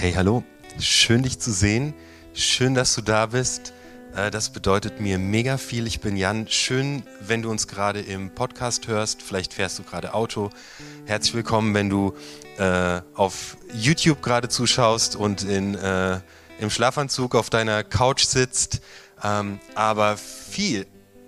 Hey, 0.00 0.14
hallo. 0.14 0.42
Schön 0.78 1.24
dich 1.24 1.38
zu 1.40 1.52
sehen. 1.52 1.92
Schön, 2.32 2.72
dass 2.72 2.94
du 2.94 3.02
da 3.02 3.26
bist. 3.26 3.74
Äh, 4.16 4.30
das 4.30 4.48
bedeutet 4.48 4.98
mir 4.98 5.18
mega 5.18 5.58
viel. 5.58 5.86
Ich 5.86 6.00
bin 6.00 6.16
Jan. 6.16 6.48
Schön, 6.48 7.02
wenn 7.20 7.42
du 7.42 7.50
uns 7.50 7.68
gerade 7.68 8.00
im 8.00 8.34
Podcast 8.34 8.88
hörst. 8.88 9.20
Vielleicht 9.20 9.52
fährst 9.52 9.78
du 9.78 9.82
gerade 9.82 10.14
Auto. 10.14 10.48
Herzlich 11.04 11.34
willkommen, 11.34 11.74
wenn 11.74 11.90
du 11.90 12.14
äh, 12.56 13.02
auf 13.12 13.58
YouTube 13.74 14.22
gerade 14.22 14.48
zuschaust 14.48 15.16
und 15.16 15.42
in, 15.42 15.74
äh, 15.74 16.20
im 16.60 16.70
Schlafanzug 16.70 17.34
auf 17.34 17.50
deiner 17.50 17.84
Couch 17.84 18.24
sitzt. 18.24 18.80
Ähm, 19.22 19.60
aber 19.74 20.16
viel 20.16 20.86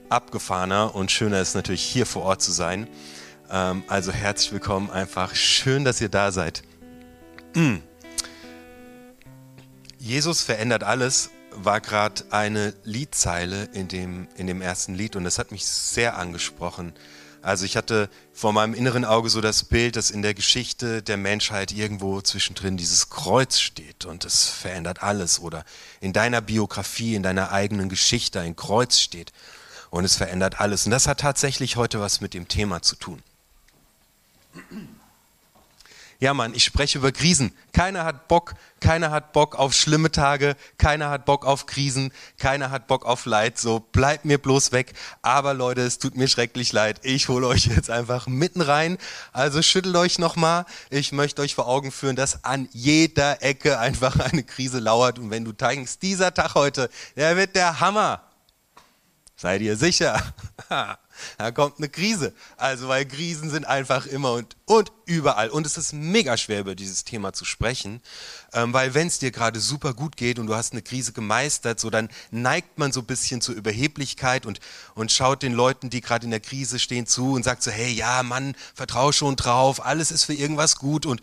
abgefahrener 0.08 0.94
und 0.94 1.10
schöner 1.10 1.42
ist 1.42 1.54
natürlich 1.54 1.82
hier 1.82 2.06
vor 2.06 2.22
Ort 2.22 2.40
zu 2.40 2.52
sein. 2.52 2.88
Ähm, 3.50 3.84
also 3.88 4.12
herzlich 4.12 4.50
willkommen 4.50 4.90
einfach. 4.90 5.34
Schön, 5.34 5.84
dass 5.84 6.00
ihr 6.00 6.08
da 6.08 6.32
seid. 6.32 6.62
Mm. 7.54 7.80
Jesus 10.02 10.42
verändert 10.42 10.82
alles 10.82 11.30
war 11.52 11.80
gerade 11.80 12.24
eine 12.30 12.74
Liedzeile 12.82 13.68
in 13.72 13.86
dem, 13.86 14.26
in 14.36 14.48
dem 14.48 14.60
ersten 14.60 14.96
Lied 14.96 15.14
und 15.14 15.22
das 15.22 15.38
hat 15.38 15.52
mich 15.52 15.64
sehr 15.64 16.18
angesprochen. 16.18 16.92
Also 17.40 17.64
ich 17.64 17.76
hatte 17.76 18.10
vor 18.32 18.52
meinem 18.52 18.74
inneren 18.74 19.04
Auge 19.04 19.30
so 19.30 19.40
das 19.40 19.62
Bild, 19.62 19.94
dass 19.94 20.10
in 20.10 20.22
der 20.22 20.34
Geschichte 20.34 21.04
der 21.04 21.18
Menschheit 21.18 21.70
irgendwo 21.70 22.20
zwischendrin 22.20 22.76
dieses 22.76 23.10
Kreuz 23.10 23.60
steht 23.60 24.04
und 24.04 24.24
es 24.24 24.48
verändert 24.48 25.04
alles 25.04 25.38
oder 25.38 25.64
in 26.00 26.12
deiner 26.12 26.40
Biografie, 26.40 27.14
in 27.14 27.22
deiner 27.22 27.52
eigenen 27.52 27.88
Geschichte 27.88 28.40
ein 28.40 28.56
Kreuz 28.56 28.98
steht 28.98 29.32
und 29.90 30.04
es 30.04 30.16
verändert 30.16 30.60
alles. 30.60 30.84
Und 30.84 30.90
das 30.90 31.06
hat 31.06 31.20
tatsächlich 31.20 31.76
heute 31.76 32.00
was 32.00 32.20
mit 32.20 32.34
dem 32.34 32.48
Thema 32.48 32.82
zu 32.82 32.96
tun. 32.96 33.22
Ja, 36.22 36.34
Mann, 36.34 36.54
ich 36.54 36.62
spreche 36.62 36.98
über 36.98 37.10
Krisen. 37.10 37.50
Keiner 37.72 38.04
hat 38.04 38.28
Bock, 38.28 38.54
keiner 38.78 39.10
hat 39.10 39.32
Bock 39.32 39.56
auf 39.56 39.74
schlimme 39.74 40.12
Tage, 40.12 40.54
keiner 40.78 41.10
hat 41.10 41.24
Bock 41.24 41.44
auf 41.44 41.66
Krisen, 41.66 42.12
keiner 42.38 42.70
hat 42.70 42.86
Bock 42.86 43.04
auf 43.04 43.26
Leid. 43.26 43.58
So, 43.58 43.80
bleibt 43.80 44.24
mir 44.24 44.38
bloß 44.38 44.70
weg. 44.70 44.92
Aber 45.22 45.52
Leute, 45.52 45.80
es 45.80 45.98
tut 45.98 46.16
mir 46.16 46.28
schrecklich 46.28 46.72
leid. 46.72 47.00
Ich 47.02 47.28
hole 47.28 47.48
euch 47.48 47.66
jetzt 47.66 47.90
einfach 47.90 48.28
mitten 48.28 48.60
rein. 48.60 48.98
Also 49.32 49.62
schüttelt 49.62 49.96
euch 49.96 50.20
nochmal. 50.20 50.64
Ich 50.90 51.10
möchte 51.10 51.42
euch 51.42 51.56
vor 51.56 51.66
Augen 51.66 51.90
führen, 51.90 52.14
dass 52.14 52.44
an 52.44 52.68
jeder 52.70 53.42
Ecke 53.42 53.80
einfach 53.80 54.20
eine 54.20 54.44
Krise 54.44 54.78
lauert. 54.78 55.18
Und 55.18 55.32
wenn 55.32 55.44
du 55.44 55.50
denkst, 55.50 55.98
dieser 55.98 56.32
Tag 56.32 56.54
heute, 56.54 56.88
der 57.16 57.36
wird 57.36 57.56
der 57.56 57.80
Hammer. 57.80 58.22
Seid 59.34 59.60
ihr 59.60 59.76
sicher? 59.76 60.22
da 61.38 61.50
kommt 61.50 61.78
eine 61.78 61.88
Krise. 61.88 62.32
Also, 62.56 62.88
weil 62.88 63.06
Krisen 63.06 63.50
sind 63.50 63.66
einfach 63.66 64.06
immer 64.06 64.32
und, 64.32 64.56
und 64.64 64.92
überall. 65.04 65.50
Und 65.50 65.66
es 65.66 65.76
ist 65.76 65.92
mega 65.92 66.36
schwer, 66.36 66.60
über 66.60 66.74
dieses 66.74 67.04
Thema 67.04 67.32
zu 67.32 67.44
sprechen, 67.44 68.00
ähm, 68.52 68.72
weil 68.72 68.94
wenn 68.94 69.06
es 69.06 69.18
dir 69.18 69.30
gerade 69.30 69.60
super 69.60 69.94
gut 69.94 70.16
geht 70.16 70.38
und 70.38 70.46
du 70.46 70.54
hast 70.54 70.72
eine 70.72 70.82
Krise 70.82 71.12
gemeistert, 71.12 71.80
so 71.80 71.90
dann 71.90 72.08
neigt 72.30 72.78
man 72.78 72.92
so 72.92 73.00
ein 73.00 73.06
bisschen 73.06 73.40
zur 73.40 73.54
Überheblichkeit 73.54 74.46
und, 74.46 74.60
und 74.94 75.12
schaut 75.12 75.42
den 75.42 75.52
Leuten, 75.52 75.90
die 75.90 76.00
gerade 76.00 76.24
in 76.24 76.30
der 76.30 76.40
Krise 76.40 76.78
stehen, 76.78 77.06
zu 77.06 77.32
und 77.32 77.44
sagt 77.44 77.62
so, 77.62 77.70
hey, 77.70 77.92
ja, 77.92 78.22
Mann, 78.22 78.54
vertrau 78.74 79.12
schon 79.12 79.36
drauf, 79.36 79.84
alles 79.84 80.10
ist 80.10 80.24
für 80.24 80.34
irgendwas 80.34 80.76
gut 80.76 81.06
und 81.06 81.20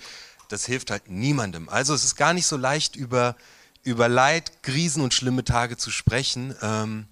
das 0.49 0.65
hilft 0.65 0.91
halt 0.91 1.09
niemandem. 1.09 1.69
Also 1.69 1.93
es 1.93 2.03
ist 2.03 2.15
gar 2.15 2.33
nicht 2.33 2.47
so 2.47 2.57
leicht, 2.57 2.95
über, 2.95 3.35
über 3.83 4.09
Leid, 4.09 4.63
Krisen 4.63 5.01
und 5.01 5.13
schlimme 5.13 5.43
Tage 5.43 5.77
zu 5.77 5.91
sprechen. 5.91 6.55
Ähm, 6.61 7.07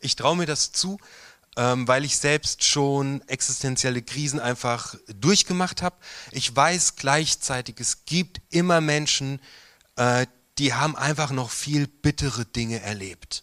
ich 0.00 0.16
traue 0.16 0.36
mir 0.36 0.46
das 0.46 0.72
zu, 0.72 0.98
ähm, 1.56 1.88
weil 1.88 2.04
ich 2.04 2.18
selbst 2.18 2.64
schon 2.64 3.26
existenzielle 3.28 4.02
Krisen 4.02 4.40
einfach 4.40 4.94
durchgemacht 5.20 5.82
habe. 5.82 5.96
Ich 6.30 6.54
weiß 6.54 6.96
gleichzeitig, 6.96 7.76
es 7.80 8.04
gibt 8.04 8.40
immer 8.50 8.80
Menschen, 8.80 9.40
äh, 9.96 10.26
die 10.58 10.74
haben 10.74 10.96
einfach 10.96 11.30
noch 11.30 11.50
viel 11.50 11.86
bittere 11.86 12.44
Dinge 12.44 12.80
erlebt. 12.80 13.42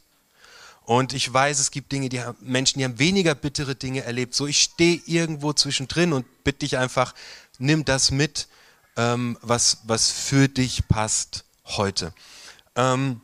Und 0.85 1.13
ich 1.13 1.31
weiß, 1.31 1.59
es 1.59 1.71
gibt 1.71 1.91
Dinge, 1.91 2.09
die 2.09 2.21
haben, 2.21 2.37
Menschen, 2.41 2.79
die 2.79 2.85
haben 2.85 2.99
weniger 2.99 3.35
bittere 3.35 3.75
Dinge 3.75 4.03
erlebt. 4.03 4.35
So, 4.35 4.47
ich 4.47 4.59
stehe 4.59 5.01
irgendwo 5.05 5.53
zwischendrin 5.53 6.13
und 6.13 6.43
bitte 6.43 6.59
dich 6.59 6.77
einfach, 6.77 7.13
nimm 7.57 7.85
das 7.85 8.11
mit, 8.11 8.47
ähm, 8.97 9.37
was, 9.41 9.79
was 9.83 10.11
für 10.11 10.49
dich 10.49 10.87
passt 10.87 11.45
heute. 11.65 12.13
Ähm, 12.75 13.21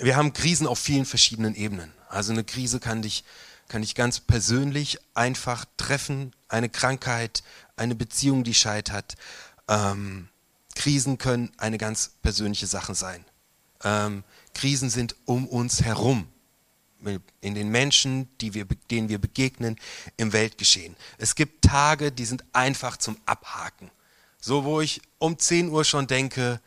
wir 0.00 0.16
haben 0.16 0.32
Krisen 0.32 0.66
auf 0.66 0.78
vielen 0.78 1.04
verschiedenen 1.04 1.54
Ebenen. 1.54 1.92
Also 2.08 2.32
eine 2.32 2.42
Krise 2.42 2.80
kann 2.80 3.02
dich 3.02 3.24
kann 3.70 3.84
ich 3.84 3.94
ganz 3.94 4.18
persönlich 4.18 4.98
einfach 5.14 5.64
treffen. 5.76 6.34
Eine 6.48 6.68
Krankheit, 6.68 7.44
eine 7.76 7.94
Beziehung, 7.94 8.42
die 8.42 8.52
scheitert. 8.52 9.14
Ähm, 9.68 10.28
Krisen 10.74 11.18
können 11.18 11.52
eine 11.56 11.78
ganz 11.78 12.10
persönliche 12.20 12.66
Sache 12.66 12.96
sein. 12.96 13.24
Ähm, 13.84 14.24
Krisen 14.54 14.90
sind 14.90 15.14
um 15.24 15.46
uns 15.46 15.82
herum, 15.82 16.26
in 17.40 17.54
den 17.54 17.68
Menschen, 17.68 18.28
wir, 18.40 18.66
denen 18.90 19.08
wir 19.08 19.18
begegnen, 19.18 19.76
im 20.16 20.32
Weltgeschehen. 20.32 20.96
Es 21.16 21.36
gibt 21.36 21.64
Tage, 21.64 22.10
die 22.10 22.26
sind 22.26 22.44
einfach 22.52 22.96
zum 22.96 23.16
Abhaken. 23.24 23.90
So, 24.40 24.64
wo 24.64 24.80
ich 24.80 25.00
um 25.18 25.38
10 25.38 25.68
Uhr 25.68 25.84
schon 25.84 26.08
denke, 26.08 26.60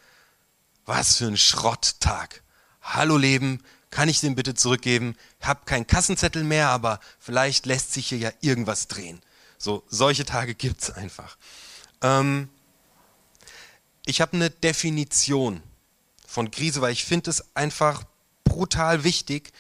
was 0.85 1.17
für 1.17 1.27
ein 1.27 1.37
Schrotttag. 1.37 2.43
Hallo 2.81 3.17
Leben, 3.17 3.61
kann 3.93 4.09
ich 4.09 4.21
den 4.21 4.33
bitte 4.33 4.55
zurückgeben? 4.55 5.15
Hab 5.39 5.67
keinen 5.67 5.85
Kassenzettel 5.85 6.43
mehr, 6.43 6.69
aber 6.69 6.99
vielleicht 7.19 7.67
lässt 7.67 7.93
sich 7.93 8.07
hier 8.07 8.17
ja 8.17 8.31
irgendwas 8.41 8.87
drehen. 8.87 9.21
So, 9.59 9.83
solche 9.87 10.25
Tage 10.25 10.55
gibt 10.55 10.81
es 10.81 10.89
einfach. 10.89 11.37
Ähm, 12.01 12.49
ich 14.03 14.19
habe 14.19 14.33
eine 14.33 14.49
Definition 14.49 15.61
von 16.27 16.49
Krise, 16.49 16.81
weil 16.81 16.91
ich 16.91 17.05
finde 17.05 17.29
es 17.29 17.55
einfach 17.55 18.03
brutal 18.43 19.03
wichtig. 19.03 19.53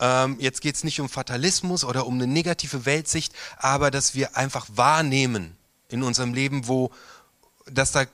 Ähm, 0.00 0.36
jetzt 0.38 0.60
geht 0.60 0.74
es 0.74 0.84
nicht 0.84 1.00
um 1.00 1.08
Fatalismus 1.08 1.82
oder 1.82 2.06
um 2.06 2.16
eine 2.16 2.26
negative 2.26 2.84
Weltsicht, 2.84 3.32
aber 3.56 3.90
dass 3.90 4.14
wir 4.14 4.36
einfach 4.36 4.66
wahrnehmen 4.70 5.56
in 5.88 6.02
unserem 6.02 6.34
Leben, 6.34 6.68
wo, 6.68 6.90
dass 7.64 7.92
da, 7.92 8.04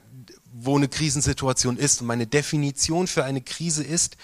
wo 0.52 0.76
eine 0.76 0.86
Krisensituation 0.86 1.78
ist. 1.78 2.00
Und 2.00 2.06
meine 2.06 2.28
Definition 2.28 3.08
für 3.08 3.24
eine 3.24 3.40
Krise 3.40 3.82
ist, 3.82 4.16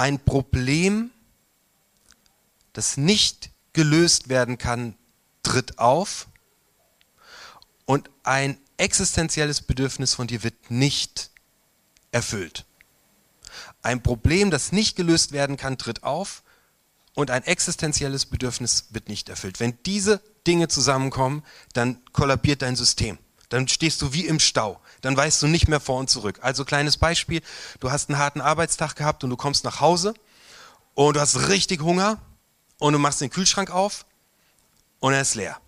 ein 0.00 0.18
Problem, 0.18 1.10
das 2.72 2.96
nicht 2.96 3.50
gelöst 3.74 4.30
werden 4.30 4.56
kann, 4.56 4.96
tritt 5.42 5.78
auf 5.78 6.26
und 7.84 8.08
ein 8.22 8.56
existenzielles 8.78 9.60
Bedürfnis 9.60 10.14
von 10.14 10.26
dir 10.26 10.42
wird 10.42 10.70
nicht 10.70 11.30
erfüllt. 12.12 12.64
Ein 13.82 14.02
Problem, 14.02 14.50
das 14.50 14.72
nicht 14.72 14.96
gelöst 14.96 15.32
werden 15.32 15.58
kann, 15.58 15.76
tritt 15.76 16.02
auf 16.02 16.44
und 17.12 17.30
ein 17.30 17.42
existenzielles 17.42 18.24
Bedürfnis 18.24 18.86
wird 18.92 19.10
nicht 19.10 19.28
erfüllt. 19.28 19.60
Wenn 19.60 19.76
diese 19.84 20.22
Dinge 20.46 20.68
zusammenkommen, 20.68 21.44
dann 21.74 22.02
kollabiert 22.14 22.62
dein 22.62 22.74
System. 22.74 23.18
Dann 23.50 23.68
stehst 23.68 24.00
du 24.02 24.12
wie 24.12 24.26
im 24.26 24.40
Stau 24.40 24.80
dann 25.00 25.16
weißt 25.16 25.42
du 25.42 25.46
nicht 25.46 25.68
mehr 25.68 25.80
vor 25.80 25.98
und 25.98 26.10
zurück. 26.10 26.38
Also 26.42 26.64
kleines 26.64 26.96
Beispiel, 26.96 27.42
du 27.80 27.90
hast 27.90 28.08
einen 28.08 28.18
harten 28.18 28.40
Arbeitstag 28.40 28.96
gehabt 28.96 29.24
und 29.24 29.30
du 29.30 29.36
kommst 29.36 29.64
nach 29.64 29.80
Hause 29.80 30.14
und 30.94 31.16
du 31.16 31.20
hast 31.20 31.48
richtig 31.48 31.80
Hunger 31.80 32.18
und 32.78 32.92
du 32.92 32.98
machst 32.98 33.20
den 33.20 33.30
Kühlschrank 33.30 33.70
auf 33.70 34.04
und 35.00 35.12
er 35.12 35.22
ist 35.22 35.34
leer. 35.34 35.60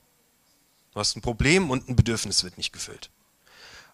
Du 0.93 1.01
hast 1.01 1.17
ein 1.17 1.23
Problem 1.23 1.71
und 1.71 1.89
ein 1.89 1.97
Bedürfnis 1.97 2.45
wird 2.45 2.59
nicht 2.59 2.73
gefüllt. 2.73 3.11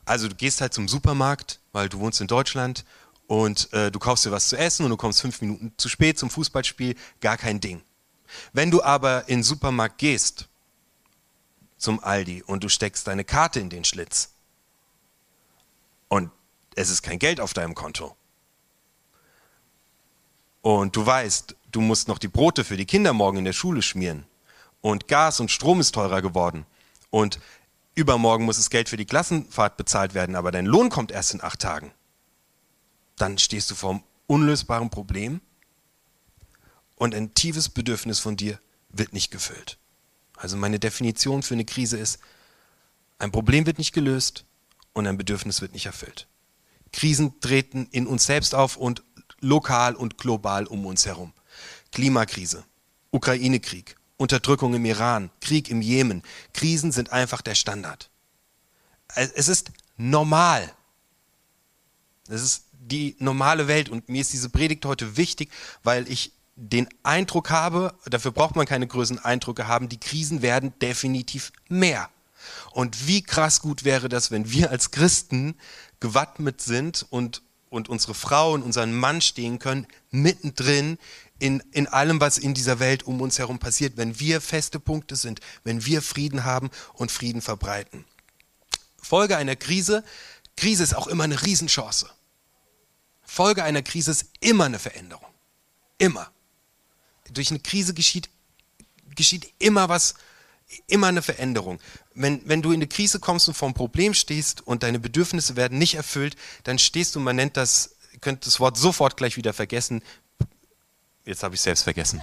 Also 0.04 0.28
du 0.28 0.34
gehst 0.34 0.60
halt 0.60 0.74
zum 0.74 0.88
Supermarkt, 0.88 1.60
weil 1.72 1.88
du 1.88 2.00
wohnst 2.00 2.20
in 2.20 2.26
Deutschland 2.26 2.84
und 3.26 3.72
äh, 3.72 3.90
du 3.90 3.98
kaufst 3.98 4.24
dir 4.24 4.32
was 4.32 4.48
zu 4.48 4.56
essen 4.56 4.84
und 4.84 4.90
du 4.90 4.96
kommst 4.96 5.20
fünf 5.20 5.40
Minuten 5.40 5.72
zu 5.76 5.88
spät 5.88 6.18
zum 6.18 6.30
Fußballspiel, 6.30 6.96
gar 7.20 7.36
kein 7.36 7.60
Ding. 7.60 7.82
Wenn 8.52 8.70
du 8.70 8.82
aber 8.82 9.28
in 9.28 9.38
den 9.38 9.42
Supermarkt 9.42 9.98
gehst, 9.98 10.48
zum 11.78 12.02
Aldi, 12.02 12.42
und 12.42 12.64
du 12.64 12.68
steckst 12.68 13.06
deine 13.06 13.24
Karte 13.24 13.60
in 13.60 13.70
den 13.70 13.84
Schlitz, 13.84 14.30
und 16.08 16.30
es 16.74 16.90
ist 16.90 17.02
kein 17.02 17.18
Geld 17.18 17.40
auf 17.40 17.54
deinem 17.54 17.74
Konto. 17.74 18.16
Und 20.62 20.96
du 20.96 21.06
weißt, 21.06 21.56
du 21.70 21.80
musst 21.80 22.08
noch 22.08 22.18
die 22.18 22.28
Brote 22.28 22.64
für 22.64 22.76
die 22.76 22.86
Kinder 22.86 23.12
morgen 23.12 23.38
in 23.38 23.44
der 23.44 23.52
Schule 23.52 23.82
schmieren. 23.82 24.26
Und 24.80 25.08
Gas 25.08 25.40
und 25.40 25.50
Strom 25.50 25.80
ist 25.80 25.94
teurer 25.94 26.22
geworden. 26.22 26.66
Und 27.10 27.40
übermorgen 27.94 28.44
muss 28.44 28.56
das 28.56 28.70
Geld 28.70 28.88
für 28.88 28.96
die 28.96 29.06
Klassenfahrt 29.06 29.76
bezahlt 29.76 30.14
werden, 30.14 30.36
aber 30.36 30.50
dein 30.50 30.66
Lohn 30.66 30.88
kommt 30.88 31.10
erst 31.10 31.34
in 31.34 31.42
acht 31.42 31.60
Tagen. 31.60 31.92
Dann 33.16 33.38
stehst 33.38 33.70
du 33.70 33.74
vor 33.74 33.90
einem 33.90 34.02
unlösbaren 34.26 34.90
Problem 34.90 35.40
und 36.96 37.14
ein 37.14 37.34
tiefes 37.34 37.68
Bedürfnis 37.68 38.20
von 38.20 38.36
dir 38.36 38.60
wird 38.90 39.12
nicht 39.12 39.30
gefüllt. 39.30 39.78
Also 40.38 40.56
meine 40.56 40.78
Definition 40.78 41.42
für 41.42 41.54
eine 41.54 41.64
Krise 41.64 41.98
ist, 41.98 42.18
ein 43.18 43.32
Problem 43.32 43.66
wird 43.66 43.78
nicht 43.78 43.92
gelöst, 43.92 44.44
und 44.98 45.06
ein 45.06 45.16
Bedürfnis 45.16 45.60
wird 45.62 45.72
nicht 45.72 45.86
erfüllt. 45.86 46.26
Krisen 46.92 47.40
treten 47.40 47.88
in 47.92 48.06
uns 48.06 48.26
selbst 48.26 48.54
auf 48.54 48.76
und 48.76 49.02
lokal 49.40 49.94
und 49.94 50.18
global 50.18 50.66
um 50.66 50.84
uns 50.86 51.06
herum. 51.06 51.32
Klimakrise, 51.92 52.64
Ukraine-Krieg, 53.12 53.96
Unterdrückung 54.16 54.74
im 54.74 54.84
Iran, 54.84 55.30
Krieg 55.40 55.70
im 55.70 55.80
Jemen. 55.80 56.22
Krisen 56.52 56.92
sind 56.92 57.12
einfach 57.12 57.40
der 57.40 57.54
Standard. 57.54 58.10
Es 59.14 59.48
ist 59.48 59.70
normal. 59.96 60.72
Das 62.26 62.42
ist 62.42 62.64
die 62.72 63.16
normale 63.20 63.68
Welt 63.68 63.88
und 63.88 64.08
mir 64.08 64.20
ist 64.20 64.32
diese 64.32 64.48
Predigt 64.48 64.84
heute 64.84 65.16
wichtig, 65.16 65.50
weil 65.82 66.10
ich 66.10 66.32
den 66.60 66.88
Eindruck 67.04 67.50
habe, 67.50 67.94
dafür 68.06 68.32
braucht 68.32 68.56
man 68.56 68.66
keine 68.66 68.88
größeren 68.88 69.24
Eindrücke 69.24 69.68
haben, 69.68 69.88
die 69.88 70.00
Krisen 70.00 70.42
werden 70.42 70.72
definitiv 70.80 71.52
mehr. 71.68 72.10
Und 72.72 73.06
wie 73.06 73.22
krass 73.22 73.60
gut 73.60 73.84
wäre 73.84 74.08
das, 74.08 74.30
wenn 74.32 74.50
wir 74.50 74.70
als 74.70 74.90
Christen 74.90 75.54
gewappnet 76.00 76.60
sind 76.60 77.06
und, 77.10 77.42
und 77.70 77.88
unsere 77.88 78.14
Frau 78.14 78.52
und 78.52 78.62
unseren 78.62 78.94
Mann 78.94 79.20
stehen 79.20 79.60
können, 79.60 79.86
mittendrin 80.10 80.98
in, 81.38 81.62
in 81.70 81.86
allem, 81.86 82.20
was 82.20 82.38
in 82.38 82.54
dieser 82.54 82.80
Welt 82.80 83.04
um 83.04 83.20
uns 83.20 83.38
herum 83.38 83.60
passiert, 83.60 83.96
wenn 83.96 84.18
wir 84.18 84.40
feste 84.40 84.80
Punkte 84.80 85.14
sind, 85.14 85.40
wenn 85.62 85.86
wir 85.86 86.02
Frieden 86.02 86.44
haben 86.44 86.70
und 86.94 87.12
Frieden 87.12 87.40
verbreiten. 87.40 88.04
Folge 89.00 89.36
einer 89.36 89.54
Krise, 89.54 90.02
Krise 90.56 90.82
ist 90.82 90.96
auch 90.96 91.06
immer 91.06 91.24
eine 91.24 91.40
Riesenchance. 91.40 92.10
Folge 93.22 93.62
einer 93.62 93.82
Krise 93.82 94.10
ist 94.10 94.26
immer 94.40 94.64
eine 94.64 94.80
Veränderung. 94.80 95.28
Immer. 95.98 96.32
Durch 97.32 97.50
eine 97.50 97.60
Krise 97.60 97.94
geschieht, 97.94 98.28
geschieht 99.14 99.52
immer 99.58 99.88
was, 99.88 100.14
immer 100.86 101.08
eine 101.08 101.22
Veränderung. 101.22 101.80
Wenn, 102.14 102.40
wenn 102.46 102.62
du 102.62 102.70
in 102.70 102.76
eine 102.76 102.86
Krise 102.86 103.20
kommst 103.20 103.48
und 103.48 103.54
vor 103.54 103.68
einem 103.68 103.74
Problem 103.74 104.14
stehst 104.14 104.66
und 104.66 104.82
deine 104.82 104.98
Bedürfnisse 104.98 105.56
werden 105.56 105.78
nicht 105.78 105.94
erfüllt, 105.94 106.36
dann 106.64 106.78
stehst 106.78 107.14
du, 107.14 107.20
man 107.20 107.36
nennt 107.36 107.56
das, 107.56 107.96
könnt 108.20 108.46
das 108.46 108.60
Wort 108.60 108.76
sofort 108.76 109.16
gleich 109.16 109.36
wieder 109.36 109.52
vergessen. 109.52 110.02
Jetzt 111.24 111.42
habe 111.42 111.54
ich 111.54 111.60
selbst 111.60 111.82
vergessen. 111.82 112.22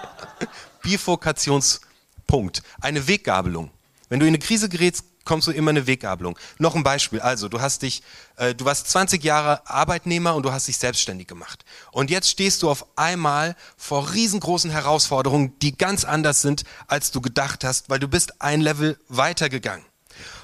Bifurkationspunkt, 0.82 2.62
eine 2.80 3.06
Weggabelung. 3.06 3.70
Wenn 4.08 4.20
du 4.20 4.26
in 4.26 4.30
eine 4.30 4.38
Krise 4.38 4.68
gerätst, 4.68 5.04
kommst 5.24 5.46
du 5.46 5.52
immer 5.52 5.70
eine 5.70 5.86
Weggabelung. 5.86 6.38
Noch 6.58 6.74
ein 6.74 6.82
Beispiel. 6.82 7.20
Also, 7.20 7.48
du 7.48 7.60
hast 7.60 7.82
dich, 7.82 8.02
äh, 8.36 8.54
du 8.54 8.64
warst 8.64 8.90
20 8.90 9.22
Jahre 9.22 9.66
Arbeitnehmer 9.68 10.34
und 10.34 10.44
du 10.44 10.52
hast 10.52 10.68
dich 10.68 10.78
selbstständig 10.78 11.28
gemacht. 11.28 11.64
Und 11.92 12.10
jetzt 12.10 12.28
stehst 12.28 12.62
du 12.62 12.70
auf 12.70 12.86
einmal 12.96 13.56
vor 13.76 14.12
riesengroßen 14.12 14.70
Herausforderungen, 14.70 15.58
die 15.60 15.76
ganz 15.76 16.04
anders 16.04 16.42
sind, 16.42 16.64
als 16.86 17.10
du 17.10 17.20
gedacht 17.20 17.64
hast, 17.64 17.90
weil 17.90 17.98
du 17.98 18.08
bist 18.08 18.40
ein 18.40 18.60
Level 18.60 18.98
weitergegangen. 19.08 19.84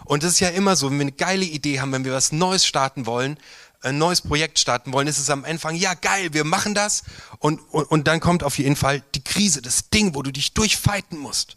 Und 0.05 0.23
es 0.23 0.35
ist 0.35 0.41
ja 0.41 0.49
immer 0.51 0.77
so, 0.77 0.89
wenn 0.89 0.99
wir 0.99 1.03
eine 1.03 1.13
geile 1.13 1.45
Idee 1.45 1.81
haben, 1.81 1.93
wenn 1.93 2.05
wir 2.05 2.13
was 2.13 2.33
Neues 2.33 2.65
starten 2.65 3.07
wollen, 3.07 3.39
ein 3.83 3.99
neues 3.99 4.21
Projekt 4.21 4.59
starten 4.59 4.93
wollen, 4.93 5.07
ist 5.07 5.19
es 5.19 5.31
am 5.31 5.45
Anfang, 5.45 5.75
ja 5.75 5.95
geil, 5.95 6.33
wir 6.33 6.45
machen 6.45 6.75
das. 6.75 7.03
Und, 7.39 7.61
und, 7.71 7.85
und 7.85 8.09
dann 8.09 8.21
kommt 8.21 8.43
auf 8.43 8.59
jeden 8.59 8.77
Fall 8.77 9.03
die 9.15 9.23
Krise, 9.23 9.63
das 9.63 9.91
Ding, 9.91 10.15
wo 10.15 10.23
du 10.23 10.33
dich 10.33 10.55
durchfighten 10.55 11.19
musst. 11.19 11.57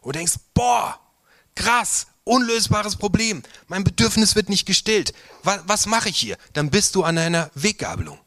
Und 0.00 0.16
denkst, 0.16 0.34
boah, 0.54 0.98
krass, 1.54 2.06
unlösbares 2.24 2.96
Problem. 2.96 3.42
Mein 3.68 3.84
Bedürfnis 3.84 4.36
wird 4.36 4.48
nicht 4.48 4.66
gestillt. 4.66 5.12
Was, 5.42 5.60
was 5.66 5.86
mache 5.86 6.08
ich 6.08 6.18
hier? 6.18 6.36
Dann 6.52 6.70
bist 6.70 6.94
du 6.94 7.04
an 7.04 7.18
einer 7.18 7.50
Weggabelung. 7.54 8.18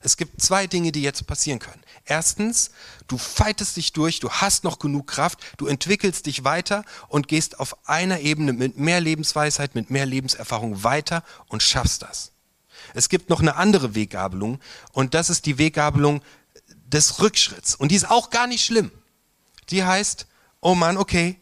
Es 0.00 0.18
gibt 0.18 0.42
zwei 0.42 0.66
Dinge, 0.66 0.92
die 0.92 1.00
jetzt 1.00 1.26
passieren 1.26 1.60
können. 1.60 1.82
Erstens, 2.04 2.72
du 3.08 3.16
fightest 3.16 3.76
dich 3.78 3.94
durch, 3.94 4.20
du 4.20 4.28
hast 4.28 4.62
noch 4.62 4.78
genug 4.78 5.06
Kraft, 5.06 5.38
du 5.56 5.66
entwickelst 5.66 6.26
dich 6.26 6.44
weiter 6.44 6.84
und 7.08 7.26
gehst 7.26 7.58
auf 7.58 7.88
einer 7.88 8.20
Ebene 8.20 8.52
mit 8.52 8.76
mehr 8.76 9.00
Lebensweisheit, 9.00 9.74
mit 9.74 9.88
mehr 9.88 10.04
Lebenserfahrung 10.04 10.84
weiter 10.84 11.24
und 11.48 11.62
schaffst 11.62 12.02
das. 12.02 12.32
Es 12.92 13.08
gibt 13.08 13.30
noch 13.30 13.40
eine 13.40 13.56
andere 13.56 13.94
Weggabelung 13.94 14.60
und 14.92 15.14
das 15.14 15.30
ist 15.30 15.46
die 15.46 15.56
Weggabelung 15.56 16.20
des 16.86 17.20
Rückschritts. 17.20 17.74
Und 17.74 17.90
die 17.90 17.96
ist 17.96 18.10
auch 18.10 18.28
gar 18.28 18.46
nicht 18.46 18.62
schlimm. 18.62 18.90
Die 19.70 19.84
heißt, 19.84 20.26
oh 20.60 20.74
Mann, 20.74 20.98
okay, 20.98 21.40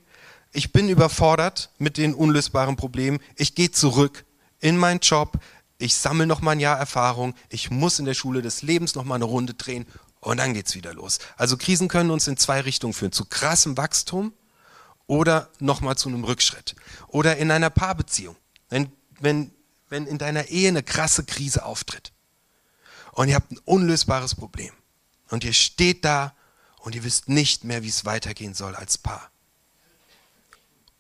ich 0.52 0.72
bin 0.72 0.88
überfordert 0.88 1.70
mit 1.78 1.96
den 1.96 2.14
unlösbaren 2.14 2.76
Problemen, 2.76 3.20
ich 3.37 3.54
gehe 3.54 3.70
zurück 3.70 4.25
in 4.60 4.76
meinen 4.76 5.00
Job, 5.00 5.38
ich 5.78 5.96
sammle 5.96 6.26
noch 6.26 6.40
mal 6.40 6.52
ein 6.52 6.60
Jahr 6.60 6.78
Erfahrung, 6.78 7.34
ich 7.49 7.70
muss 7.70 7.99
in 7.99 8.04
der 8.04 8.14
Schule 8.14 8.43
des 8.43 8.62
Lebens 8.62 8.94
noch 8.94 9.04
mal 9.04 9.16
eine 9.16 9.25
Runde 9.25 9.54
drehen. 9.54 9.87
Und 10.20 10.37
dann 10.37 10.54
geht's 10.54 10.76
wieder 10.76 10.94
los. 10.94 11.19
Also 11.37 11.56
Krisen 11.56 11.88
können 11.88 12.12
uns 12.12 12.28
in 12.28 12.37
zwei 12.37 12.60
Richtungen 12.60 12.93
führen, 12.93 13.10
zu 13.10 13.25
krassem 13.25 13.76
Wachstum 13.76 14.32
oder 15.08 15.50
noch 15.58 15.81
mal 15.81 15.96
zu 15.96 16.08
einem 16.08 16.22
Rückschritt. 16.22 16.76
Oder 17.08 17.38
in 17.38 17.50
einer 17.50 17.70
Paarbeziehung. 17.70 18.37
Wenn, 18.69 18.93
wenn, 19.19 19.50
wenn 19.88 20.06
in 20.06 20.19
deiner 20.19 20.46
Ehe 20.46 20.69
eine 20.69 20.84
krasse 20.84 21.25
Krise 21.25 21.64
auftritt 21.64 22.12
und 23.10 23.28
ihr 23.28 23.34
habt 23.34 23.50
ein 23.50 23.58
unlösbares 23.64 24.37
Problem 24.37 24.72
und 25.31 25.43
ihr 25.43 25.52
steht 25.52 26.04
da 26.04 26.37
und 26.78 26.94
ihr 26.94 27.02
wisst 27.02 27.28
nicht 27.28 27.64
mehr, 27.64 27.82
wie 27.82 27.88
es 27.88 28.04
weitergehen 28.04 28.54
soll 28.54 28.76
als 28.76 28.99
Paar 28.99 29.32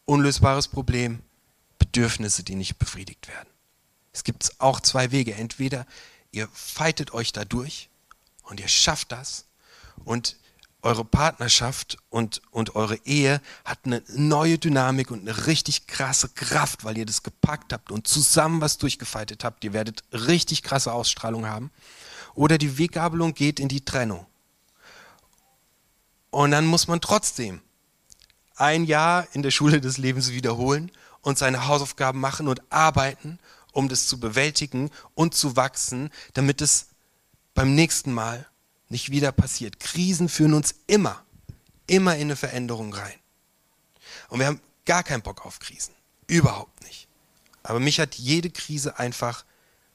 unlösbares 0.04 0.68
Problem, 0.68 1.22
Bedürfnisse, 1.78 2.42
die 2.42 2.54
nicht 2.54 2.78
befriedigt 2.78 3.28
werden. 3.28 3.48
Es 4.12 4.24
gibt 4.24 4.60
auch 4.60 4.80
zwei 4.80 5.10
Wege. 5.10 5.34
Entweder 5.34 5.86
ihr 6.30 6.48
fightet 6.52 7.12
euch 7.12 7.32
da 7.32 7.44
durch 7.44 7.88
und 8.42 8.60
ihr 8.60 8.68
schafft 8.68 9.12
das 9.12 9.46
und 10.04 10.36
eure 10.82 11.04
Partnerschaft 11.04 11.96
und, 12.10 12.42
und 12.50 12.74
eure 12.74 12.96
Ehe 13.04 13.40
hat 13.64 13.78
eine 13.84 14.02
neue 14.08 14.58
Dynamik 14.58 15.10
und 15.10 15.20
eine 15.20 15.46
richtig 15.46 15.86
krasse 15.86 16.28
Kraft, 16.28 16.84
weil 16.84 16.98
ihr 16.98 17.06
das 17.06 17.22
gepackt 17.22 17.72
habt 17.72 17.92
und 17.92 18.08
zusammen 18.08 18.60
was 18.60 18.78
durchgefeitet 18.78 19.44
habt. 19.44 19.62
Ihr 19.62 19.72
werdet 19.72 20.02
richtig 20.12 20.62
krasse 20.62 20.92
Ausstrahlung 20.92 21.46
haben. 21.46 21.70
Oder 22.34 22.58
die 22.58 22.78
Weggabelung 22.78 23.34
geht 23.34 23.60
in 23.60 23.68
die 23.68 23.84
Trennung. 23.84 24.26
Und 26.30 26.50
dann 26.50 26.66
muss 26.66 26.88
man 26.88 27.00
trotzdem 27.00 27.60
ein 28.62 28.84
Jahr 28.84 29.26
in 29.32 29.42
der 29.42 29.50
Schule 29.50 29.80
des 29.80 29.98
Lebens 29.98 30.30
wiederholen 30.30 30.92
und 31.20 31.36
seine 31.36 31.66
Hausaufgaben 31.66 32.20
machen 32.20 32.46
und 32.46 32.62
arbeiten, 32.70 33.40
um 33.72 33.88
das 33.88 34.06
zu 34.06 34.20
bewältigen 34.20 34.90
und 35.14 35.34
zu 35.34 35.56
wachsen, 35.56 36.10
damit 36.34 36.60
es 36.60 36.86
beim 37.54 37.74
nächsten 37.74 38.12
Mal 38.12 38.46
nicht 38.88 39.10
wieder 39.10 39.32
passiert. 39.32 39.80
Krisen 39.80 40.28
führen 40.28 40.54
uns 40.54 40.76
immer, 40.86 41.24
immer 41.88 42.14
in 42.14 42.22
eine 42.22 42.36
Veränderung 42.36 42.94
rein. 42.94 43.14
Und 44.28 44.38
wir 44.38 44.46
haben 44.46 44.60
gar 44.84 45.02
keinen 45.02 45.22
Bock 45.22 45.44
auf 45.44 45.58
Krisen. 45.58 45.94
Überhaupt 46.28 46.84
nicht. 46.84 47.08
Aber 47.64 47.80
mich 47.80 47.98
hat 47.98 48.14
jede 48.14 48.50
Krise 48.50 48.96
einfach 48.96 49.44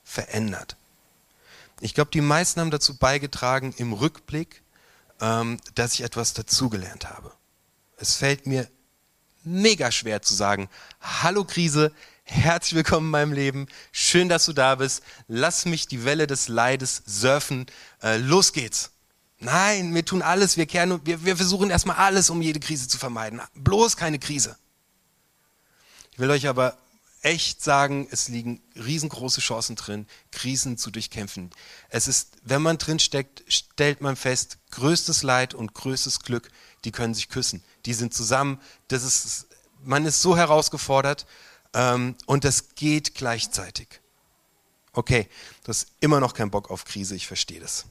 verändert. 0.03 0.75
Ich 1.79 1.93
glaube, 1.93 2.11
die 2.11 2.21
meisten 2.21 2.59
haben 2.59 2.71
dazu 2.71 2.97
beigetragen 2.97 3.73
im 3.77 3.93
Rückblick, 3.93 4.61
ähm, 5.21 5.57
dass 5.75 5.93
ich 5.93 6.01
etwas 6.01 6.33
dazugelernt 6.33 7.09
habe. 7.09 7.31
Es 7.99 8.13
fällt 8.13 8.45
mir 8.45 8.69
mega 9.43 9.91
schwer 9.91 10.21
zu 10.21 10.35
sagen, 10.35 10.69
hallo 11.01 11.43
Krise, 11.43 11.91
herzlich 12.25 12.75
willkommen 12.75 13.07
in 13.07 13.11
meinem 13.11 13.33
Leben, 13.33 13.67
schön, 13.91 14.29
dass 14.29 14.45
du 14.45 14.53
da 14.53 14.75
bist, 14.75 15.01
lass 15.27 15.65
mich 15.65 15.87
die 15.87 16.05
Welle 16.05 16.27
des 16.27 16.47
Leides 16.47 17.01
surfen, 17.07 17.65
äh, 18.03 18.17
los 18.17 18.53
geht's. 18.53 18.91
Nein, 19.39 19.95
wir 19.95 20.05
tun 20.05 20.21
alles, 20.21 20.57
wir, 20.57 20.67
kehren, 20.67 21.01
wir, 21.05 21.25
wir 21.25 21.37
versuchen 21.37 21.71
erstmal 21.71 21.95
alles, 21.95 22.29
um 22.29 22.39
jede 22.39 22.59
Krise 22.59 22.87
zu 22.87 22.99
vermeiden. 22.99 23.41
Bloß 23.55 23.97
keine 23.97 24.19
Krise. 24.19 24.57
Ich 26.11 26.19
will 26.19 26.29
euch 26.29 26.47
aber 26.47 26.77
echt 27.21 27.63
sagen, 27.63 28.07
es 28.11 28.27
liegen 28.27 28.61
riesengroße 28.75 29.41
Chancen 29.41 29.75
drin, 29.75 30.05
Krisen 30.31 30.77
zu 30.77 30.91
durchkämpfen. 30.91 31.49
Es 31.89 32.07
ist, 32.07 32.37
wenn 32.43 32.61
man 32.61 32.77
drin 32.77 32.99
steckt, 32.99 33.43
stellt 33.47 34.01
man 34.01 34.15
fest, 34.15 34.59
größtes 34.69 35.23
Leid 35.23 35.55
und 35.55 35.73
größtes 35.73 36.19
Glück, 36.19 36.49
die 36.83 36.91
können 36.91 37.13
sich 37.13 37.29
küssen 37.29 37.63
die 37.87 37.93
sind 37.93 38.13
zusammen. 38.13 38.59
Das 38.89 39.03
ist, 39.03 39.47
man 39.83 40.05
ist 40.05 40.21
so 40.21 40.37
herausgefordert 40.37 41.25
ähm, 41.73 42.15
und 42.27 42.43
das 42.43 42.75
geht 42.75 43.15
gleichzeitig. 43.15 43.87
Okay, 44.93 45.27
du 45.63 45.69
hast 45.69 45.87
immer 46.01 46.19
noch 46.19 46.33
keinen 46.33 46.51
Bock 46.51 46.69
auf 46.69 46.85
Krise, 46.85 47.15
ich 47.15 47.25
verstehe 47.25 47.59
das. 47.59 47.85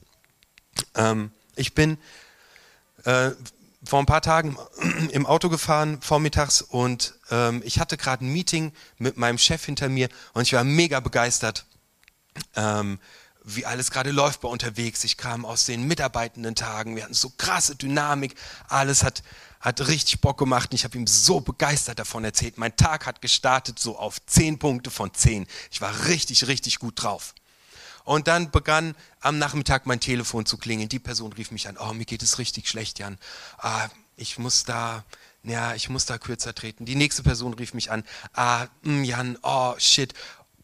Ähm, 0.93 1.31
ich 1.55 1.73
bin 1.73 1.97
äh, 3.05 3.31
vor 3.83 3.99
ein 3.99 4.05
paar 4.05 4.21
Tagen 4.21 4.55
im 5.11 5.25
Auto 5.25 5.49
gefahren, 5.49 5.99
vormittags, 6.01 6.61
und 6.61 7.15
ähm, 7.31 7.61
ich 7.65 7.79
hatte 7.79 7.97
gerade 7.97 8.23
ein 8.23 8.31
Meeting 8.31 8.71
mit 8.97 9.17
meinem 9.17 9.39
Chef 9.39 9.65
hinter 9.65 9.89
mir 9.89 10.09
und 10.33 10.43
ich 10.43 10.53
war 10.53 10.63
mega 10.63 10.99
begeistert, 10.99 11.65
ähm, 12.55 12.99
wie 13.47 13.65
alles 13.65 13.91
gerade 13.91 14.11
läuft 14.11 14.41
bei 14.41 14.49
unterwegs. 14.49 15.03
Ich 15.05 15.15
kam 15.15 15.45
aus 15.45 15.65
den 15.65 15.87
mitarbeitenden 15.87 16.53
Tagen, 16.53 16.95
wir 16.95 17.03
hatten 17.03 17.13
so 17.13 17.31
krasse 17.37 17.75
Dynamik, 17.75 18.35
alles 18.67 19.03
hat, 19.03 19.23
hat 19.61 19.87
richtig 19.87 20.19
Bock 20.19 20.37
gemacht 20.37 20.71
und 20.71 20.75
ich 20.75 20.83
habe 20.83 20.97
ihm 20.97 21.07
so 21.07 21.39
begeistert 21.39 21.97
davon 21.97 22.25
erzählt. 22.25 22.57
Mein 22.57 22.75
Tag 22.75 23.05
hat 23.05 23.21
gestartet 23.21 23.79
so 23.79 23.97
auf 23.97 24.23
10 24.25 24.59
Punkte 24.59 24.91
von 24.91 25.13
10. 25.13 25.47
Ich 25.71 25.79
war 25.79 26.07
richtig, 26.07 26.47
richtig 26.47 26.79
gut 26.79 27.01
drauf. 27.01 27.33
Und 28.03 28.27
dann 28.27 28.51
begann 28.51 28.95
am 29.21 29.37
Nachmittag 29.37 29.85
mein 29.85 29.99
Telefon 29.99 30.45
zu 30.45 30.57
klingeln. 30.57 30.89
Die 30.89 30.99
Person 30.99 31.31
rief 31.33 31.51
mich 31.51 31.67
an, 31.69 31.77
oh, 31.77 31.93
mir 31.93 32.05
geht 32.05 32.23
es 32.23 32.39
richtig 32.39 32.67
schlecht, 32.67 32.99
Jan. 32.99 33.17
Ah, 33.57 33.87
ich 34.17 34.37
muss 34.37 34.63
da, 34.63 35.05
ja, 35.43 35.73
ich 35.75 35.89
muss 35.89 36.05
da 36.05 36.17
kürzer 36.17 36.53
treten. 36.53 36.85
Die 36.85 36.95
nächste 36.95 37.23
Person 37.23 37.53
rief 37.53 37.73
mich 37.73 37.91
an, 37.91 38.03
ah, 38.33 38.67
hm, 38.83 39.03
Jan, 39.03 39.37
oh, 39.41 39.73
shit. 39.77 40.13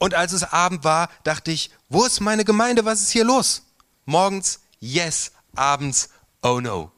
Und 0.03 0.15
als 0.15 0.33
es 0.33 0.43
Abend 0.43 0.83
war, 0.83 1.09
dachte 1.23 1.49
ich, 1.49 1.71
wo 1.87 2.03
ist 2.03 2.19
meine 2.19 2.43
Gemeinde, 2.43 2.83
was 2.83 2.99
ist 2.99 3.11
hier 3.11 3.23
los? 3.23 3.61
Morgens, 4.03 4.59
yes, 4.81 5.31
abends, 5.55 6.09
oh 6.41 6.59
no. 6.59 6.91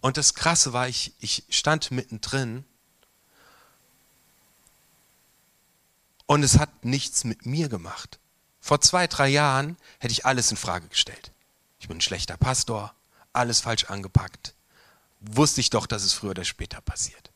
Und 0.00 0.16
das 0.16 0.34
Krasse 0.34 0.72
war, 0.72 0.86
ich, 0.86 1.14
ich 1.18 1.42
stand 1.48 1.90
mittendrin 1.90 2.64
und 6.26 6.44
es 6.44 6.60
hat 6.60 6.84
nichts 6.84 7.24
mit 7.24 7.44
mir 7.44 7.68
gemacht. 7.68 8.20
Vor 8.60 8.80
zwei, 8.80 9.08
drei 9.08 9.26
Jahren 9.26 9.76
hätte 9.98 10.12
ich 10.12 10.24
alles 10.26 10.52
in 10.52 10.56
Frage 10.56 10.86
gestellt. 10.86 11.32
Ich 11.80 11.88
bin 11.88 11.96
ein 11.96 12.02
schlechter 12.02 12.36
Pastor, 12.36 12.94
alles 13.32 13.58
falsch 13.58 13.86
angepackt. 13.86 14.54
Wusste 15.18 15.60
ich 15.60 15.70
doch, 15.70 15.88
dass 15.88 16.04
es 16.04 16.12
früher 16.12 16.30
oder 16.30 16.44
später 16.44 16.80
passiert. 16.80 17.32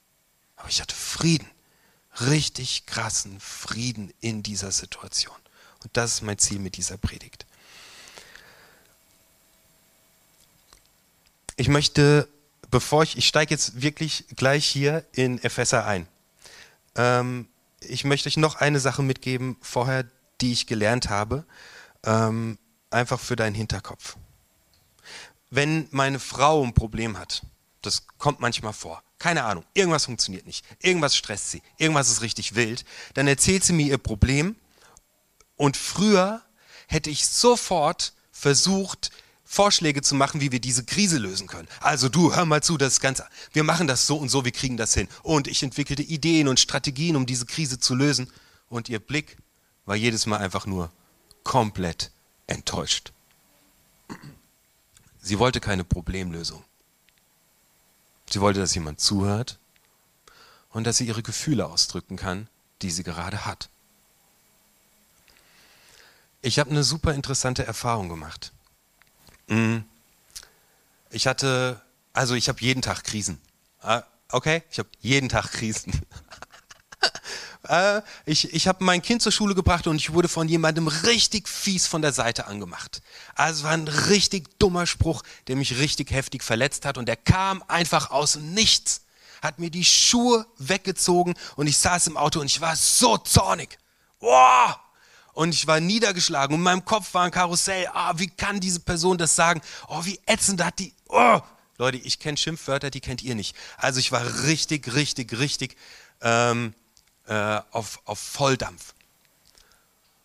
Aber 0.55 0.69
ich 0.69 0.81
hatte 0.81 0.95
Frieden, 0.95 1.51
richtig 2.21 2.87
krassen 2.87 3.39
Frieden 3.41 4.13
in 4.21 4.43
dieser 4.43 4.73
Situation. 4.73 5.37
Und 5.83 5.97
das 5.97 6.15
ist 6.15 6.23
mein 6.23 6.39
Ziel 6.39 6.59
mit 6.59 6.77
dieser 6.77 6.97
Predigt. 6.97 7.47
Ich 11.57 11.69
möchte, 11.69 12.29
bevor 12.71 13.03
ich, 13.03 13.17
ich 13.17 13.29
steige 13.29 13.55
jetzt 13.55 13.83
wirklich 13.83 14.25
gleich 14.37 14.67
hier 14.67 15.05
in 15.13 15.43
Epheser 15.43 15.87
ein. 15.87 16.07
Ähm, 16.97 17.49
ich 17.81 18.05
möchte 18.05 18.29
euch 18.29 18.37
noch 18.37 18.57
eine 18.57 18.81
Sache 18.81 19.03
mitgeben 19.03 19.57
vorher, 19.61 20.05
die 20.41 20.53
ich 20.53 20.67
gelernt 20.67 21.09
habe, 21.09 21.45
ähm, 22.05 22.59
einfach 22.91 23.21
für 23.21 23.37
deinen 23.37 23.55
Hinterkopf. 23.55 24.17
Wenn 25.51 25.89
meine 25.91 26.19
Frau 26.19 26.63
ein 26.63 26.75
Problem 26.75 27.19
hat, 27.19 27.43
das 27.83 28.07
kommt 28.19 28.41
manchmal 28.41 28.73
vor, 28.73 29.03
keine 29.19 29.45
Ahnung, 29.45 29.65
irgendwas 29.75 30.07
funktioniert 30.07 30.47
nicht, 30.47 30.65
irgendwas 30.81 31.17
stresst 31.17 31.51
sie, 31.51 31.63
irgendwas 31.79 32.11
ist 32.11 32.23
richtig 32.23 32.55
wild, 32.55 32.85
dann 33.15 33.27
erzählt 33.27 33.65
sie 33.65 33.73
mir 33.73 33.87
ihr 33.87 33.99
Problem 33.99 34.57
und 35.57 35.77
früher 35.77 36.43
hätte 36.87 37.11
ich 37.11 37.27
sofort 37.27 38.13
versucht, 38.33 39.11
Vorschläge 39.45 40.01
zu 40.01 40.15
machen, 40.15 40.41
wie 40.41 40.53
wir 40.53 40.61
diese 40.61 40.85
Krise 40.85 41.19
lösen 41.19 41.49
können. 41.49 41.67
Also 41.81 42.09
du, 42.09 42.33
hör 42.33 42.45
mal 42.45 42.63
zu, 42.63 42.77
das 42.77 42.95
ist 42.95 43.01
ganz, 43.01 43.21
wir 43.53 43.65
machen 43.65 43.89
das 43.89 44.07
so 44.07 44.17
und 44.17 44.29
so, 44.29 44.45
wir 44.45 44.53
kriegen 44.53 44.77
das 44.77 44.95
hin. 44.95 45.09
Und 45.25 45.49
ich 45.49 45.65
entwickelte 45.65 46.03
Ideen 46.03 46.47
und 46.47 46.61
Strategien, 46.61 47.17
um 47.17 47.27
diese 47.27 47.47
Krise 47.47 47.81
zu 47.81 47.97
lösen. 47.97 48.31
Und 48.69 48.89
ihr 48.89 49.01
Blick 49.01 49.37
war 49.87 49.97
jedes 49.97 50.27
Mal 50.27 50.37
einfach 50.37 50.67
nur 50.67 50.93
komplett 51.43 52.13
enttäuscht. 52.47 53.13
Sie 55.21 55.41
wollte 55.41 55.59
keine 55.59 55.83
Problemlösung. 55.83 56.63
Sie 58.33 58.41
wollte, 58.41 58.61
dass 58.61 58.75
jemand 58.75 59.01
zuhört 59.01 59.59
und 60.71 60.85
dass 60.87 60.97
sie 60.99 61.07
ihre 61.07 61.23
Gefühle 61.23 61.67
ausdrücken 61.67 62.17
kann, 62.17 62.49
die 62.83 62.91
sie 62.91 63.03
gerade 63.03 63.45
hat. 63.45 63.69
Ich 66.43 66.59
habe 66.59 66.71
eine 66.71 66.85
super 66.85 67.13
interessante 67.13 67.67
Erfahrung 67.67 68.09
gemacht. 68.09 68.53
Mm. 69.49 69.79
Ich 71.11 71.27
hatte, 71.27 71.81
also 72.13 72.35
ich 72.35 72.49
habe 72.49 72.61
jeden 72.61 72.83
Tag 72.83 73.03
Krisen. 73.05 73.41
Ah, 73.83 74.05
okay, 74.31 74.63
ich 74.71 74.79
habe 74.79 74.89
jeden 75.01 75.29
Tag 75.29 75.51
Krisen. 75.51 75.93
Äh, 77.69 78.01
ich 78.25 78.53
ich 78.55 78.67
habe 78.67 78.85
mein 78.85 79.03
Kind 79.03 79.23
zur 79.23 79.33
Schule 79.33 79.55
gebracht 79.55 79.87
und 79.87 79.97
ich 79.97 80.13
wurde 80.13 80.29
von 80.29 80.49
jemandem 80.49 80.89
richtig 80.89 81.49
fies 81.49 81.87
von 81.87 82.03
der 82.03 82.13
Seite 82.13 82.47
angemacht. 82.47 83.03
Also 83.35 83.61
es 83.61 83.65
war 83.65 83.73
ein 83.73 83.89
richtig 83.89 84.59
dummer 84.59 84.87
Spruch, 84.87 85.23
der 85.47 85.57
mich 85.57 85.79
richtig 85.79 86.11
heftig 86.11 86.43
verletzt 86.43 86.85
hat 86.87 86.97
und 86.97 87.07
der 87.07 87.17
kam 87.17 87.63
einfach 87.69 88.11
aus 88.11 88.37
nichts, 88.37 89.03
hat 89.43 89.59
mir 89.59 89.71
die 89.71 89.85
Schuhe 89.85 90.47
weggezogen 90.59 91.35
und 91.57 91.67
ich 91.67 91.77
saß 91.77 92.07
im 92.07 92.17
Auto 92.17 92.41
und 92.41 92.47
ich 92.47 92.61
war 92.61 92.77
so 92.77 93.19
zornig. 93.19 93.79
Boah! 94.21 94.81
Und 95.33 95.55
ich 95.55 95.67
war 95.67 95.81
niedergeschlagen 95.81 96.55
und 96.55 96.61
in 96.61 96.65
meinem 96.65 96.85
Kopf 96.85 97.15
war 97.15 97.25
ein 97.25 97.31
Karussell. 97.31 97.89
Ah, 97.95 98.15
wie 98.17 98.27
kann 98.27 98.61
diese 98.61 98.81
Person 98.81 99.17
das 99.17 99.37
sagen? 99.37 99.61
Oh, 99.89 100.05
wie 100.05 100.21
ätzend 100.27 100.63
hat 100.65 100.79
die. 100.79 100.93
Oh! 101.09 101.41
Leute, 101.79 101.97
ich 101.99 102.19
kenne 102.19 102.37
Schimpfwörter, 102.37 102.91
die 102.91 103.01
kennt 103.01 103.23
ihr 103.23 103.35
nicht. 103.35 103.57
Also 103.79 104.01
ich 104.01 104.13
war 104.13 104.45
richtig, 104.45 104.93
richtig, 104.93 105.39
richtig 105.39 105.77
ähm, 106.21 106.75
äh, 107.31 107.63
auf, 107.71 108.01
auf 108.07 108.19
Volldampf. 108.19 108.93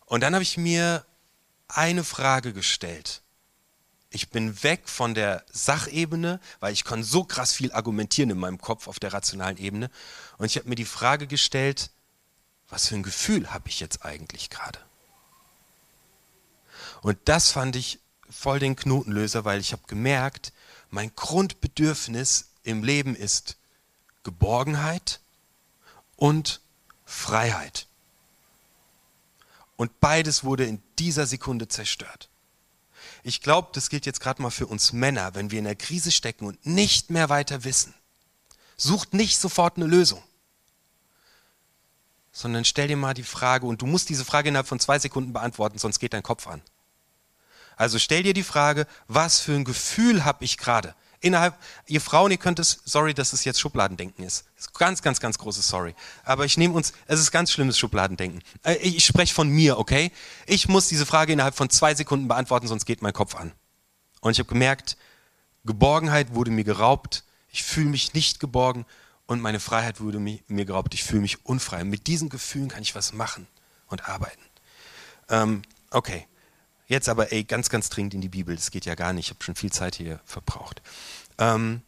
Und 0.06 0.22
dann 0.22 0.34
habe 0.34 0.42
ich 0.42 0.56
mir 0.56 1.06
eine 1.68 2.02
Frage 2.02 2.52
gestellt. 2.52 3.22
Ich 4.10 4.30
bin 4.30 4.62
weg 4.64 4.88
von 4.88 5.14
der 5.14 5.44
Sachebene, 5.52 6.40
weil 6.58 6.72
ich 6.72 6.84
kann 6.84 7.04
so 7.04 7.22
krass 7.22 7.52
viel 7.52 7.72
argumentieren 7.72 8.30
in 8.30 8.38
meinem 8.38 8.60
Kopf 8.60 8.88
auf 8.88 8.98
der 8.98 9.12
rationalen 9.12 9.56
Ebene. 9.56 9.88
Und 10.38 10.46
ich 10.46 10.56
habe 10.56 10.68
mir 10.68 10.74
die 10.74 10.84
Frage 10.84 11.28
gestellt, 11.28 11.90
was 12.68 12.88
für 12.88 12.96
ein 12.96 13.04
Gefühl 13.04 13.52
habe 13.52 13.68
ich 13.68 13.78
jetzt 13.78 14.04
eigentlich 14.04 14.50
gerade? 14.50 14.80
Und 17.02 17.18
das 17.26 17.52
fand 17.52 17.76
ich 17.76 18.00
voll 18.28 18.58
den 18.58 18.74
Knotenlöser, 18.74 19.44
weil 19.44 19.60
ich 19.60 19.70
habe 19.70 19.82
gemerkt, 19.86 20.52
mein 20.90 21.14
Grundbedürfnis 21.14 22.48
im 22.64 22.82
Leben 22.82 23.14
ist 23.14 23.56
Geborgenheit 24.24 25.20
und 26.16 26.60
Freiheit. 27.06 27.86
Und 29.76 30.00
beides 30.00 30.44
wurde 30.44 30.64
in 30.64 30.82
dieser 30.98 31.26
Sekunde 31.26 31.68
zerstört. 31.68 32.28
Ich 33.22 33.40
glaube, 33.40 33.68
das 33.72 33.88
gilt 33.88 34.06
jetzt 34.06 34.20
gerade 34.20 34.42
mal 34.42 34.50
für 34.50 34.66
uns 34.66 34.92
Männer, 34.92 35.34
wenn 35.34 35.50
wir 35.50 35.58
in 35.58 35.64
der 35.64 35.76
Krise 35.76 36.12
stecken 36.12 36.46
und 36.46 36.66
nicht 36.66 37.10
mehr 37.10 37.28
weiter 37.28 37.64
wissen. 37.64 37.94
Sucht 38.76 39.14
nicht 39.14 39.38
sofort 39.38 39.76
eine 39.76 39.86
Lösung, 39.86 40.22
sondern 42.32 42.64
stell 42.64 42.88
dir 42.88 42.96
mal 42.96 43.14
die 43.14 43.22
Frage, 43.22 43.66
und 43.66 43.80
du 43.80 43.86
musst 43.86 44.10
diese 44.10 44.24
Frage 44.24 44.50
innerhalb 44.50 44.68
von 44.68 44.80
zwei 44.80 44.98
Sekunden 44.98 45.32
beantworten, 45.32 45.78
sonst 45.78 45.98
geht 45.98 46.12
dein 46.12 46.22
Kopf 46.22 46.46
an. 46.46 46.60
Also 47.76 47.98
stell 47.98 48.22
dir 48.22 48.34
die 48.34 48.42
Frage, 48.42 48.86
was 49.08 49.40
für 49.40 49.52
ein 49.52 49.64
Gefühl 49.64 50.24
habe 50.24 50.44
ich 50.44 50.58
gerade? 50.58 50.94
Innerhalb, 51.20 51.56
ihr 51.86 52.00
Frauen, 52.00 52.30
ihr 52.30 52.36
könnt 52.36 52.58
es, 52.58 52.80
sorry, 52.84 53.14
dass 53.14 53.32
es 53.32 53.44
jetzt 53.44 53.60
Schubladendenken 53.60 54.24
ist. 54.24 54.44
ist 54.56 54.74
ganz, 54.74 55.02
ganz, 55.02 55.20
ganz 55.20 55.38
großes 55.38 55.66
Sorry. 55.66 55.94
Aber 56.24 56.44
ich 56.44 56.56
nehme 56.56 56.74
uns, 56.74 56.92
es 57.06 57.20
ist 57.20 57.30
ganz 57.30 57.50
schlimmes 57.50 57.78
Schubladendenken. 57.78 58.42
Äh, 58.62 58.74
ich 58.76 59.04
spreche 59.04 59.34
von 59.34 59.48
mir, 59.48 59.78
okay? 59.78 60.12
Ich 60.46 60.68
muss 60.68 60.88
diese 60.88 61.06
Frage 61.06 61.32
innerhalb 61.32 61.54
von 61.54 61.70
zwei 61.70 61.94
Sekunden 61.94 62.28
beantworten, 62.28 62.66
sonst 62.66 62.84
geht 62.84 63.02
mein 63.02 63.12
Kopf 63.12 63.34
an. 63.34 63.52
Und 64.20 64.32
ich 64.32 64.38
habe 64.38 64.48
gemerkt, 64.48 64.96
Geborgenheit 65.64 66.34
wurde 66.34 66.50
mir 66.50 66.64
geraubt. 66.64 67.24
Ich 67.48 67.62
fühle 67.62 67.88
mich 67.88 68.14
nicht 68.14 68.40
geborgen 68.40 68.86
und 69.26 69.40
meine 69.40 69.60
Freiheit 69.60 70.00
wurde 70.00 70.18
mir, 70.18 70.64
geraubt. 70.64 70.94
Ich 70.94 71.04
fühle 71.04 71.22
mich 71.22 71.44
unfrei. 71.44 71.84
Mit 71.84 72.06
diesen 72.06 72.28
Gefühlen 72.28 72.68
kann 72.68 72.82
ich 72.82 72.94
was 72.94 73.12
machen 73.12 73.46
und 73.88 74.08
arbeiten. 74.08 74.42
Ähm, 75.28 75.62
okay. 75.90 76.26
Jetzt 76.86 77.08
aber, 77.08 77.32
ey, 77.32 77.44
ganz, 77.44 77.68
ganz 77.68 77.88
dringend 77.88 78.14
in 78.14 78.20
die 78.20 78.28
Bibel. 78.28 78.54
Das 78.54 78.70
geht 78.70 78.86
ja 78.86 78.94
gar 78.94 79.12
nicht. 79.12 79.26
Ich 79.26 79.30
habe 79.30 79.44
schon 79.44 79.56
viel 79.56 79.72
Zeit 79.72 79.96
hier 79.96 80.20
verbraucht. 80.24 80.82
Ähm, 81.38 81.82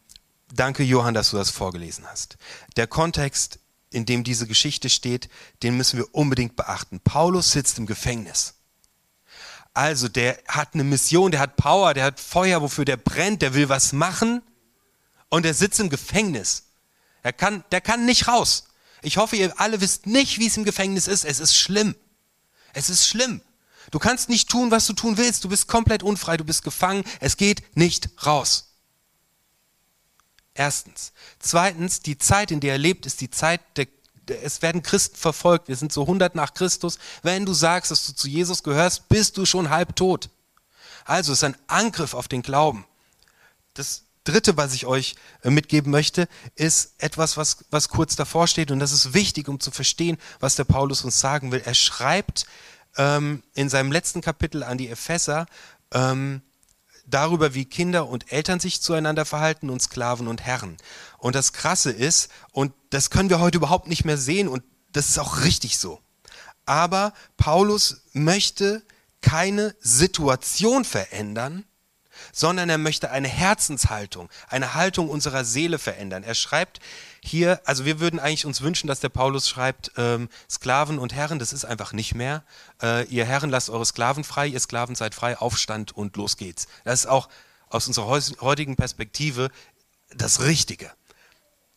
danke, 0.53 0.83
Johann, 0.83 1.13
dass 1.13 1.31
du 1.31 1.37
das 1.37 1.49
vorgelesen 1.49 2.05
hast. 2.07 2.37
Der 2.75 2.87
Kontext, 2.87 3.59
in 3.91 4.05
dem 4.05 4.23
diese 4.23 4.45
Geschichte 4.45 4.89
steht, 4.89 5.29
den 5.63 5.77
müssen 5.77 5.97
wir 5.97 6.13
unbedingt 6.13 6.55
beachten. 6.55 6.99
Paulus 6.99 7.51
sitzt 7.51 7.77
im 7.77 7.85
Gefängnis. 7.85 8.55
Also, 9.73 10.09
der 10.09 10.37
hat 10.47 10.73
eine 10.73 10.83
Mission, 10.83 11.31
der 11.31 11.39
hat 11.39 11.55
Power, 11.55 11.93
der 11.93 12.03
hat 12.03 12.19
Feuer, 12.19 12.61
wofür 12.61 12.85
der 12.85 12.97
brennt, 12.97 13.41
der 13.41 13.53
will 13.53 13.69
was 13.69 13.93
machen 13.93 14.41
und 15.29 15.45
er 15.45 15.53
sitzt 15.53 15.79
im 15.79 15.89
Gefängnis. 15.89 16.63
Er 17.23 17.33
kann, 17.33 17.63
der 17.71 17.79
kann 17.79 18.05
nicht 18.05 18.27
raus. 18.27 18.65
Ich 19.01 19.17
hoffe, 19.17 19.37
ihr 19.37 19.59
alle 19.59 19.79
wisst 19.79 20.07
nicht, 20.07 20.39
wie 20.39 20.47
es 20.47 20.57
im 20.57 20.65
Gefängnis 20.65 21.07
ist. 21.07 21.23
Es 21.23 21.39
ist 21.39 21.55
schlimm. 21.55 21.95
Es 22.73 22.89
ist 22.89 23.07
schlimm. 23.07 23.41
Du 23.91 23.99
kannst 23.99 24.29
nicht 24.29 24.49
tun, 24.49 24.71
was 24.71 24.85
du 24.85 24.93
tun 24.93 25.17
willst. 25.17 25.43
Du 25.43 25.49
bist 25.49 25.67
komplett 25.67 26.03
unfrei, 26.03 26.37
du 26.37 26.43
bist 26.43 26.63
gefangen. 26.63 27.03
Es 27.19 27.37
geht 27.37 27.63
nicht 27.75 28.09
raus. 28.25 28.73
Erstens. 30.53 31.13
Zweitens, 31.39 32.01
die 32.01 32.17
Zeit, 32.17 32.51
in 32.51 32.59
der 32.59 32.73
er 32.73 32.77
lebt, 32.77 33.05
ist 33.05 33.21
die 33.21 33.29
Zeit 33.29 33.61
der 33.77 33.87
es 34.29 34.61
werden 34.61 34.83
Christen 34.83 35.15
verfolgt. 35.15 35.67
Wir 35.67 35.75
sind 35.75 35.91
so 35.91 36.01
100 36.01 36.35
nach 36.35 36.53
Christus. 36.53 36.99
Wenn 37.23 37.45
du 37.45 37.53
sagst, 37.53 37.91
dass 37.91 38.05
du 38.05 38.13
zu 38.13 38.27
Jesus 38.27 38.63
gehörst, 38.63 39.09
bist 39.09 39.37
du 39.37 39.45
schon 39.45 39.69
halb 39.69 39.95
tot. 39.95 40.29
Also 41.05 41.31
es 41.31 41.39
ist 41.39 41.43
ein 41.43 41.57
Angriff 41.67 42.13
auf 42.13 42.27
den 42.27 42.41
Glauben. 42.41 42.85
Das 43.73 44.03
Dritte, 44.23 44.57
was 44.57 44.73
ich 44.73 44.85
euch 44.85 45.15
äh, 45.41 45.49
mitgeben 45.49 45.91
möchte, 45.91 46.27
ist 46.55 46.93
etwas, 46.99 47.37
was, 47.37 47.65
was 47.71 47.89
kurz 47.89 48.15
davor 48.15 48.47
steht. 48.47 48.69
Und 48.69 48.79
das 48.79 48.91
ist 48.91 49.13
wichtig, 49.13 49.47
um 49.47 49.59
zu 49.59 49.71
verstehen, 49.71 50.17
was 50.39 50.55
der 50.55 50.65
Paulus 50.65 51.03
uns 51.03 51.19
sagen 51.19 51.51
will. 51.51 51.61
Er 51.65 51.73
schreibt 51.73 52.45
ähm, 52.97 53.43
in 53.53 53.69
seinem 53.69 53.91
letzten 53.91 54.21
Kapitel 54.21 54.63
an 54.63 54.77
die 54.77 54.89
Epheser 54.89 55.45
ähm, 55.93 56.41
darüber, 57.05 57.53
wie 57.53 57.65
Kinder 57.65 58.07
und 58.07 58.31
Eltern 58.31 58.59
sich 58.59 58.81
zueinander 58.81 59.25
verhalten 59.25 59.69
und 59.69 59.81
Sklaven 59.81 60.27
und 60.27 60.43
Herren. 60.43 60.77
Und 61.17 61.35
das 61.35 61.53
Krasse 61.53 61.91
ist, 61.91 62.29
und 62.51 62.73
das 62.91 63.09
können 63.09 63.29
wir 63.29 63.39
heute 63.39 63.57
überhaupt 63.57 63.87
nicht 63.87 64.05
mehr 64.05 64.17
sehen, 64.17 64.47
und 64.47 64.63
das 64.91 65.09
ist 65.09 65.19
auch 65.19 65.41
richtig 65.41 65.77
so. 65.77 66.01
Aber 66.65 67.13
Paulus 67.37 68.03
möchte 68.13 68.83
keine 69.21 69.75
Situation 69.79 70.85
verändern, 70.85 71.65
sondern 72.31 72.69
er 72.69 72.77
möchte 72.77 73.11
eine 73.11 73.27
Herzenshaltung, 73.27 74.29
eine 74.47 74.75
Haltung 74.75 75.09
unserer 75.09 75.45
Seele 75.45 75.79
verändern. 75.79 76.23
Er 76.23 76.35
schreibt 76.35 76.79
hier, 77.21 77.61
also 77.65 77.85
wir 77.85 77.99
würden 77.99 78.19
eigentlich 78.19 78.45
uns 78.45 78.61
wünschen, 78.61 78.87
dass 78.87 78.99
der 78.99 79.09
Paulus 79.09 79.49
schreibt, 79.49 79.91
ähm, 79.97 80.29
Sklaven 80.49 80.99
und 80.99 81.13
Herren, 81.13 81.39
das 81.39 81.53
ist 81.53 81.65
einfach 81.65 81.93
nicht 81.93 82.15
mehr. 82.15 82.43
Äh, 82.81 83.05
ihr 83.05 83.25
Herren, 83.25 83.49
lasst 83.49 83.69
eure 83.69 83.85
Sklaven 83.85 84.23
frei, 84.23 84.47
ihr 84.47 84.59
Sklaven 84.59 84.95
seid 84.95 85.15
frei, 85.15 85.37
Aufstand 85.37 85.91
und 85.95 86.15
los 86.17 86.37
geht's. 86.37 86.67
Das 86.83 87.01
ist 87.01 87.05
auch 87.07 87.29
aus 87.69 87.87
unserer 87.87 88.07
heutigen 88.07 88.75
Perspektive 88.75 89.51
das 90.15 90.41
Richtige. 90.41 90.91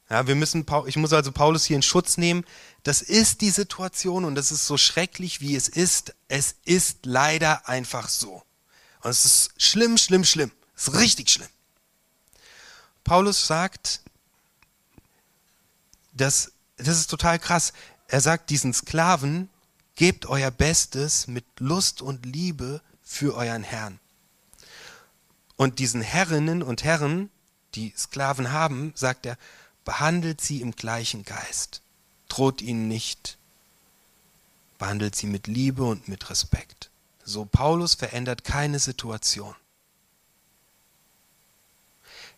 Ja, 0.08 0.26
wir 0.26 0.34
müssen, 0.34 0.66
ich 0.86 0.96
muss 0.96 1.12
also 1.12 1.32
Paulus 1.32 1.64
hier 1.64 1.76
in 1.76 1.82
Schutz 1.82 2.18
nehmen. 2.18 2.44
Das 2.82 3.00
ist 3.00 3.40
die 3.40 3.50
Situation 3.50 4.24
und 4.24 4.34
das 4.34 4.52
ist 4.52 4.66
so 4.66 4.76
schrecklich, 4.76 5.40
wie 5.40 5.56
es 5.56 5.68
ist. 5.68 6.14
Es 6.28 6.56
ist 6.64 7.06
leider 7.06 7.68
einfach 7.68 8.08
so. 8.08 8.42
Und 9.02 9.10
es 9.10 9.24
ist 9.24 9.50
schlimm, 9.56 9.96
schlimm, 9.96 10.24
schlimm. 10.24 10.50
Es 10.76 10.88
ist 10.88 10.98
richtig 10.98 11.30
schlimm. 11.30 11.48
Paulus 13.04 13.46
sagt, 13.46 14.02
dass, 16.12 16.52
das 16.76 16.98
ist 16.98 17.08
total 17.08 17.38
krass. 17.38 17.72
Er 18.08 18.20
sagt 18.20 18.50
diesen 18.50 18.72
Sklaven, 18.72 19.48
gebt 19.96 20.26
euer 20.26 20.50
Bestes 20.50 21.26
mit 21.26 21.44
Lust 21.58 22.02
und 22.02 22.26
Liebe 22.26 22.80
für 23.02 23.34
euren 23.34 23.62
Herrn. 23.62 23.98
Und 25.56 25.78
diesen 25.78 26.02
Herrinnen 26.02 26.62
und 26.62 26.82
Herren, 26.84 27.30
die 27.74 27.92
Sklaven 27.96 28.52
haben, 28.52 28.92
sagt 28.96 29.26
er, 29.26 29.38
behandelt 29.84 30.40
sie 30.40 30.60
im 30.60 30.72
gleichen 30.72 31.24
Geist, 31.24 31.82
droht 32.28 32.62
ihnen 32.62 32.88
nicht, 32.88 33.38
behandelt 34.78 35.14
sie 35.14 35.26
mit 35.26 35.46
Liebe 35.46 35.84
und 35.84 36.08
mit 36.08 36.30
Respekt. 36.30 36.90
So 37.24 37.44
Paulus 37.44 37.94
verändert 37.94 38.44
keine 38.44 38.78
Situation. 38.78 39.54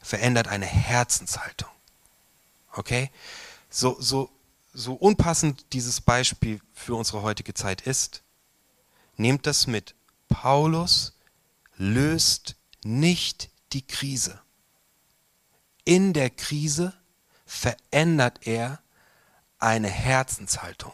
Er 0.01 0.07
verändert 0.07 0.49
eine 0.49 0.67
Herzenshaltung. 0.67 1.71
Okay? 2.73 3.11
So, 3.77 3.97
so, 3.99 4.31
so 4.73 4.95
unpassend 4.95 5.67
dieses 5.73 6.01
Beispiel 6.01 6.61
für 6.75 6.95
unsere 6.95 7.23
heutige 7.23 7.55
Zeit 7.55 7.81
ist, 7.81 8.23
nehmt 9.17 9.49
das 9.49 9.67
mit. 9.67 9.97
Paulus 10.29 11.13
löst 11.77 12.55
nicht 12.85 13.51
die 13.73 13.85
Krise. 13.85 14.41
In 15.85 16.13
der 16.13 16.31
Krise 16.31 16.95
verändert 17.47 18.47
er 18.47 18.79
eine 19.59 19.89
Herzenshaltung. 19.91 20.93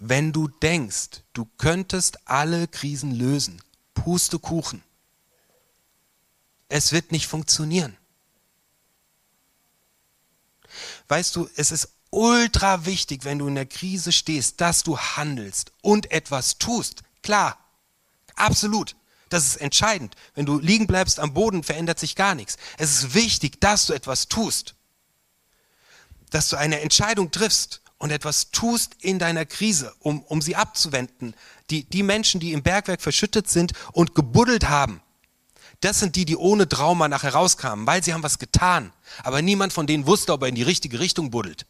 Wenn 0.00 0.32
du 0.32 0.48
denkst, 0.48 1.22
du 1.34 1.48
könntest 1.56 2.28
alle 2.28 2.66
Krisen 2.66 3.14
lösen, 3.14 3.62
puste 3.94 4.40
Kuchen. 4.40 4.82
Es 6.68 6.90
wird 6.90 7.12
nicht 7.12 7.28
funktionieren. 7.28 7.96
Weißt 11.08 11.34
du, 11.36 11.48
es 11.56 11.72
ist 11.72 11.88
ultra 12.10 12.84
wichtig, 12.84 13.24
wenn 13.24 13.38
du 13.38 13.48
in 13.48 13.54
der 13.54 13.66
Krise 13.66 14.12
stehst, 14.12 14.60
dass 14.60 14.82
du 14.82 14.98
handelst 14.98 15.72
und 15.82 16.10
etwas 16.10 16.58
tust. 16.58 17.02
Klar, 17.22 17.58
absolut. 18.34 18.94
Das 19.28 19.46
ist 19.46 19.56
entscheidend. 19.56 20.14
Wenn 20.34 20.46
du 20.46 20.58
liegen 20.58 20.86
bleibst 20.86 21.20
am 21.20 21.34
Boden, 21.34 21.62
verändert 21.62 21.98
sich 21.98 22.16
gar 22.16 22.34
nichts. 22.34 22.56
Es 22.78 22.92
ist 22.92 23.14
wichtig, 23.14 23.60
dass 23.60 23.86
du 23.86 23.92
etwas 23.92 24.28
tust. 24.28 24.74
Dass 26.30 26.48
du 26.48 26.56
eine 26.56 26.80
Entscheidung 26.80 27.30
triffst 27.30 27.82
und 27.98 28.10
etwas 28.10 28.50
tust 28.50 28.96
in 29.00 29.18
deiner 29.18 29.44
Krise, 29.44 29.94
um, 29.98 30.22
um 30.22 30.40
sie 30.40 30.56
abzuwenden. 30.56 31.34
Die, 31.68 31.84
die 31.84 32.02
Menschen, 32.02 32.40
die 32.40 32.52
im 32.52 32.62
Bergwerk 32.62 33.02
verschüttet 33.02 33.50
sind 33.50 33.72
und 33.92 34.14
gebuddelt 34.14 34.68
haben, 34.68 35.02
das 35.80 36.00
sind 36.00 36.16
die, 36.16 36.24
die 36.24 36.36
ohne 36.36 36.68
Trauma 36.68 37.08
nachher 37.08 37.34
rauskamen, 37.34 37.86
weil 37.86 38.02
sie 38.02 38.12
haben 38.12 38.22
was 38.22 38.38
getan. 38.38 38.92
Aber 39.22 39.42
niemand 39.42 39.72
von 39.72 39.86
denen 39.86 40.06
wusste, 40.06 40.32
ob 40.32 40.42
er 40.42 40.48
in 40.48 40.54
die 40.54 40.62
richtige 40.62 40.98
Richtung 40.98 41.30
buddelt. 41.30 41.66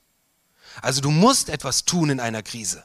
Also 0.81 1.01
du 1.01 1.11
musst 1.11 1.49
etwas 1.49 1.85
tun 1.85 2.11
in 2.11 2.21
einer 2.21 2.43
Krise. 2.43 2.85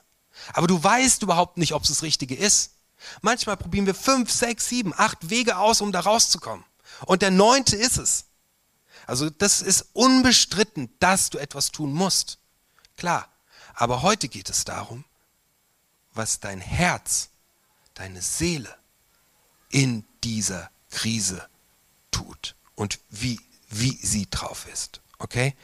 Aber 0.53 0.67
du 0.67 0.83
weißt 0.83 1.21
überhaupt 1.21 1.57
nicht, 1.57 1.73
ob 1.73 1.83
es 1.83 1.89
das 1.89 2.03
Richtige 2.03 2.35
ist. 2.35 2.73
Manchmal 3.21 3.57
probieren 3.57 3.85
wir 3.85 3.95
fünf, 3.95 4.31
sechs, 4.31 4.67
sieben, 4.67 4.93
acht 4.95 5.29
Wege 5.29 5.57
aus, 5.57 5.81
um 5.81 5.91
da 5.91 6.01
rauszukommen. 6.01 6.65
Und 7.05 7.21
der 7.21 7.31
neunte 7.31 7.75
ist 7.75 7.97
es. 7.97 8.25
Also 9.05 9.29
das 9.29 9.61
ist 9.61 9.87
unbestritten, 9.93 10.89
dass 10.99 11.29
du 11.29 11.37
etwas 11.37 11.71
tun 11.71 11.93
musst. 11.93 12.37
Klar. 12.97 13.27
Aber 13.75 14.01
heute 14.01 14.27
geht 14.27 14.49
es 14.49 14.65
darum, 14.65 15.03
was 16.13 16.39
dein 16.39 16.61
Herz, 16.61 17.29
deine 17.95 18.21
Seele 18.21 18.73
in 19.69 20.05
dieser 20.23 20.69
Krise 20.93 21.45
tut 22.11 22.55
und 22.75 22.99
wie, 23.09 23.39
wie 23.69 23.97
sie 24.01 24.27
drauf 24.29 24.67
ist. 24.71 25.01
Okay? 25.17 25.55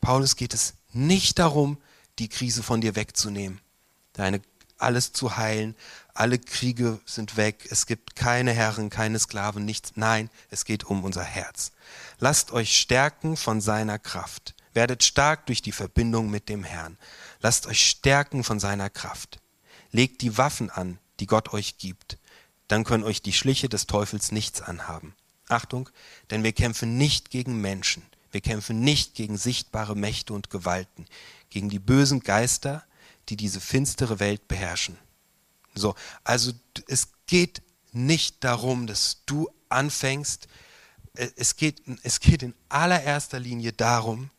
Paulus 0.00 0.36
geht 0.36 0.54
es 0.54 0.74
nicht 0.92 1.38
darum, 1.38 1.78
die 2.18 2.28
Krise 2.28 2.62
von 2.62 2.80
dir 2.80 2.96
wegzunehmen, 2.96 3.60
deine 4.12 4.40
alles 4.78 5.12
zu 5.12 5.36
heilen, 5.36 5.74
alle 6.14 6.38
Kriege 6.38 7.00
sind 7.04 7.36
weg, 7.36 7.66
es 7.70 7.86
gibt 7.86 8.14
keine 8.14 8.52
Herren, 8.52 8.90
keine 8.90 9.18
Sklaven, 9.18 9.64
nichts. 9.64 9.92
Nein, 9.96 10.30
es 10.50 10.64
geht 10.64 10.84
um 10.84 11.02
unser 11.02 11.24
Herz. 11.24 11.72
Lasst 12.20 12.52
euch 12.52 12.78
stärken 12.78 13.36
von 13.36 13.60
seiner 13.60 13.98
Kraft. 13.98 14.54
Werdet 14.74 15.02
stark 15.02 15.46
durch 15.46 15.62
die 15.62 15.72
Verbindung 15.72 16.30
mit 16.30 16.48
dem 16.48 16.62
Herrn. 16.62 16.96
Lasst 17.40 17.66
euch 17.66 17.84
stärken 17.84 18.44
von 18.44 18.60
seiner 18.60 18.88
Kraft. 18.88 19.40
Legt 19.90 20.22
die 20.22 20.38
Waffen 20.38 20.70
an, 20.70 20.98
die 21.18 21.26
Gott 21.26 21.52
euch 21.52 21.78
gibt. 21.78 22.18
Dann 22.68 22.84
können 22.84 23.04
euch 23.04 23.22
die 23.22 23.32
Schliche 23.32 23.68
des 23.68 23.86
Teufels 23.86 24.30
nichts 24.30 24.60
anhaben. 24.60 25.14
Achtung, 25.48 25.88
denn 26.30 26.44
wir 26.44 26.52
kämpfen 26.52 26.98
nicht 26.98 27.30
gegen 27.30 27.60
Menschen. 27.60 28.02
Wir 28.30 28.42
kämpfen 28.42 28.80
nicht 28.80 29.14
gegen 29.14 29.38
sichtbare 29.38 29.96
Mächte 29.96 30.34
und 30.34 30.50
Gewalten, 30.50 31.06
gegen 31.48 31.70
die 31.70 31.78
bösen 31.78 32.20
Geister, 32.20 32.84
die 33.30 33.36
diese 33.36 33.60
finstere 33.60 34.20
Welt 34.20 34.46
beherrschen. 34.48 34.98
So, 35.74 35.94
also 36.24 36.52
es 36.86 37.08
geht 37.26 37.62
nicht 37.92 38.44
darum, 38.44 38.86
dass 38.86 39.22
du 39.24 39.48
anfängst, 39.70 40.48
äh, 41.14 41.28
es 41.36 41.56
geht, 41.56 41.82
es 42.02 42.20
geht 42.20 42.42
in 42.42 42.54
allererster 42.68 43.40
Linie 43.40 43.72
darum, 43.72 44.30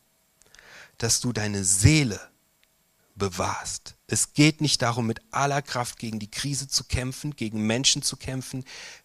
dass 0.98 1.20
du 1.20 1.32
deine 1.32 1.64
Seele 1.64 2.29
bewahrst. 3.20 3.94
Es 4.08 4.32
geht 4.32 4.60
nicht 4.60 4.82
darum, 4.82 5.06
mit 5.06 5.20
aller 5.30 5.62
Kraft 5.62 6.00
gegen 6.00 6.18
die 6.18 6.30
Krise 6.30 6.66
zu 6.66 6.82
kämpfen, 6.82 7.36
gegen 7.36 7.64
Menschen 7.64 8.02
zu 8.02 8.16
kämpfen, 8.16 8.64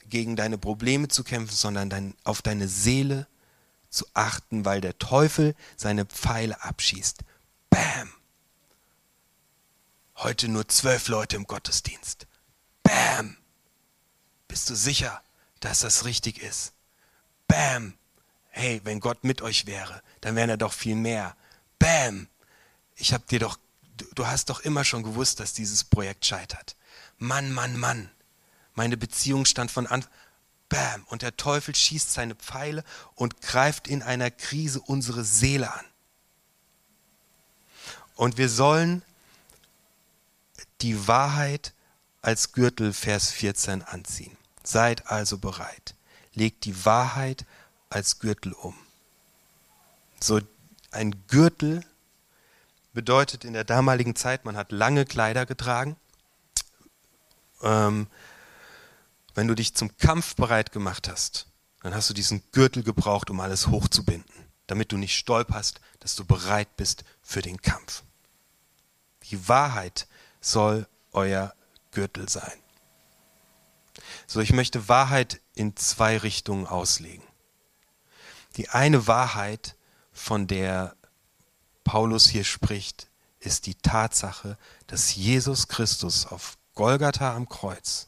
gegen 0.10 0.36
deine 0.36 0.58
Probleme 0.58 1.08
zu 1.08 1.24
kämpfen, 1.24 1.56
sondern 1.56 1.92
dein, 1.92 2.16
auf 2.24 2.42
deine 2.42 2.68
Seele 2.68 3.28
zu 3.90 4.08
achten, 4.16 4.66
weil 4.66 4.82
der 4.82 4.98
Teufel 4.98 5.56
seine 5.78 6.06
Pfeile 6.06 6.64
abschießt. 6.64 7.20
Bam! 7.70 8.10
Heute 10.16 10.48
nur 10.48 10.68
zwölf 10.68 11.08
Leute 11.08 11.36
im 11.36 11.46
Gottesdienst. 11.46 12.26
Bam! 12.82 13.38
Bist 14.48 14.70
du 14.70 14.76
sicher, 14.76 15.22
dass 15.60 15.82
das 15.82 16.06
richtig 16.06 16.42
ist? 16.42 16.74
Bam! 17.48 17.94
Hey, 18.50 18.82
wenn 18.86 19.02
Gott 19.02 19.24
mit 19.24 19.42
euch 19.42 19.66
wäre, 19.66 20.02
dann 20.22 20.36
wären 20.36 20.50
er 20.50 20.58
doch 20.58 20.74
viel 20.74 20.96
mehr. 20.96 21.36
Bam! 21.78 22.28
Ich 22.96 23.14
hab 23.14 23.28
dir 23.28 23.40
doch, 23.40 23.60
du, 23.98 24.28
hast 24.28 24.50
doch 24.50 24.60
immer 24.62 24.84
schon 24.84 25.04
gewusst, 25.04 25.40
dass 25.40 25.54
dieses 25.54 25.84
Projekt 25.84 26.26
scheitert. 26.26 26.76
Mann, 27.18 27.52
Mann, 27.52 27.78
Mann. 27.78 28.10
Meine 28.74 28.98
Beziehung 28.98 29.46
stand 29.46 29.72
von 29.72 29.88
Anfang. 29.88 30.12
Bam! 30.68 31.04
Und 31.08 31.22
der 31.22 31.38
Teufel 31.38 31.76
schießt 31.76 32.12
seine 32.12 32.36
Pfeile 32.36 32.84
und 33.14 33.42
greift 33.42 33.88
in 33.88 34.02
einer 34.02 34.32
Krise 34.32 34.82
unsere 34.82 35.24
Seele 35.24 35.72
an. 35.72 35.86
Und 38.16 38.38
wir 38.38 38.50
sollen 38.50 39.04
die 40.82 41.08
Wahrheit 41.08 41.74
als 42.22 42.54
Gürtel, 42.54 42.94
Vers 42.94 43.32
14, 43.32 43.84
anziehen. 43.84 44.36
Seid 44.64 45.08
also 45.08 45.38
bereit. 45.38 45.96
Legt 46.34 46.66
die 46.66 46.86
Wahrheit 46.86 47.46
als 47.90 48.20
Gürtel 48.20 48.54
um. 48.54 48.76
So 50.20 50.42
ein 50.92 51.28
Gürtel 51.28 51.86
bedeutet 52.96 53.44
in 53.46 53.54
der 53.54 53.64
damaligen 53.64 54.16
Zeit, 54.16 54.46
man 54.46 54.58
hat 54.58 54.72
lange 54.72 55.06
Kleider 55.06 55.46
getragen. 55.46 55.96
Ähm, 57.62 58.08
wenn 59.36 59.48
du 59.48 59.54
dich 59.54 59.76
zum 59.76 59.96
Kampf 59.98 60.36
bereit 60.36 60.72
gemacht 60.72 61.08
hast, 61.08 61.48
dann 61.84 61.94
hast 61.94 62.10
du 62.10 62.16
diesen 62.16 62.42
Gürtel 62.52 62.82
gebraucht, 62.82 63.30
um 63.30 63.40
alles 63.40 63.68
hochzubinden, 63.68 64.34
damit 64.66 64.92
du 64.92 64.98
nicht 64.98 65.16
stolperst, 65.16 65.80
dass 66.00 66.16
du 66.16 66.26
bereit 66.26 66.76
bist 66.78 67.04
für 67.22 67.44
den 67.44 67.62
Kampf. 67.62 68.02
Die 69.24 69.48
Wahrheit 69.48 70.08
soll 70.42 70.88
euer 71.12 71.54
Gürtel 71.92 72.28
sein. 72.28 72.60
So, 74.26 74.40
ich 74.40 74.54
möchte 74.54 74.90
Wahrheit 74.90 75.42
in 75.54 75.76
zwei 75.76 76.18
Richtungen 76.18 76.66
auslegen. 76.66 77.24
Die 78.58 78.70
eine 78.70 79.06
Wahrheit, 79.08 79.76
von 80.16 80.48
der 80.48 80.96
Paulus 81.86 82.28
hier 82.28 82.44
spricht, 82.44 83.08
ist 83.40 83.68
die 83.68 83.76
Tatsache, 83.76 84.58
dass 84.88 85.16
Jesus 85.16 85.70
Christus 85.70 86.26
auf 86.26 86.58
Golgatha 86.74 87.34
am 87.34 87.48
Kreuz 87.48 88.08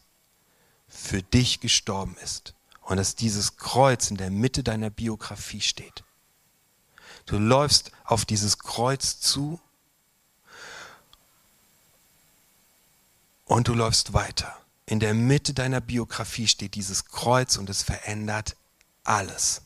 für 0.89 1.23
dich 1.23 1.61
gestorben 1.61 2.17
ist 2.21 2.53
und 2.81 2.97
dass 2.97 3.15
dieses 3.15 3.55
Kreuz 3.55 4.11
in 4.11 4.17
der 4.17 4.31
Mitte 4.31 4.63
deiner 4.63 4.89
Biografie 4.89 5.61
steht. 5.61 6.03
Du 7.25 7.37
läufst 7.37 7.91
auf 8.03 8.25
dieses 8.25 8.59
Kreuz 8.59 9.21
zu 9.21 9.61
Und 13.47 13.69
du 13.69 13.73
läufst 13.73 14.13
weiter. 14.13 14.57
In 14.85 14.99
der 14.99 15.13
Mitte 15.13 15.53
deiner 15.53 15.79
Biografie 15.81 16.47
steht 16.47 16.75
dieses 16.75 17.05
Kreuz 17.05 17.55
und 17.57 17.69
es 17.69 17.81
verändert 17.81 18.57
alles. 19.03 19.61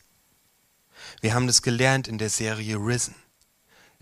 Wir 1.20 1.34
haben 1.34 1.48
das 1.48 1.62
gelernt 1.62 2.06
in 2.06 2.18
der 2.18 2.30
Serie 2.30 2.76
Risen. 2.76 3.14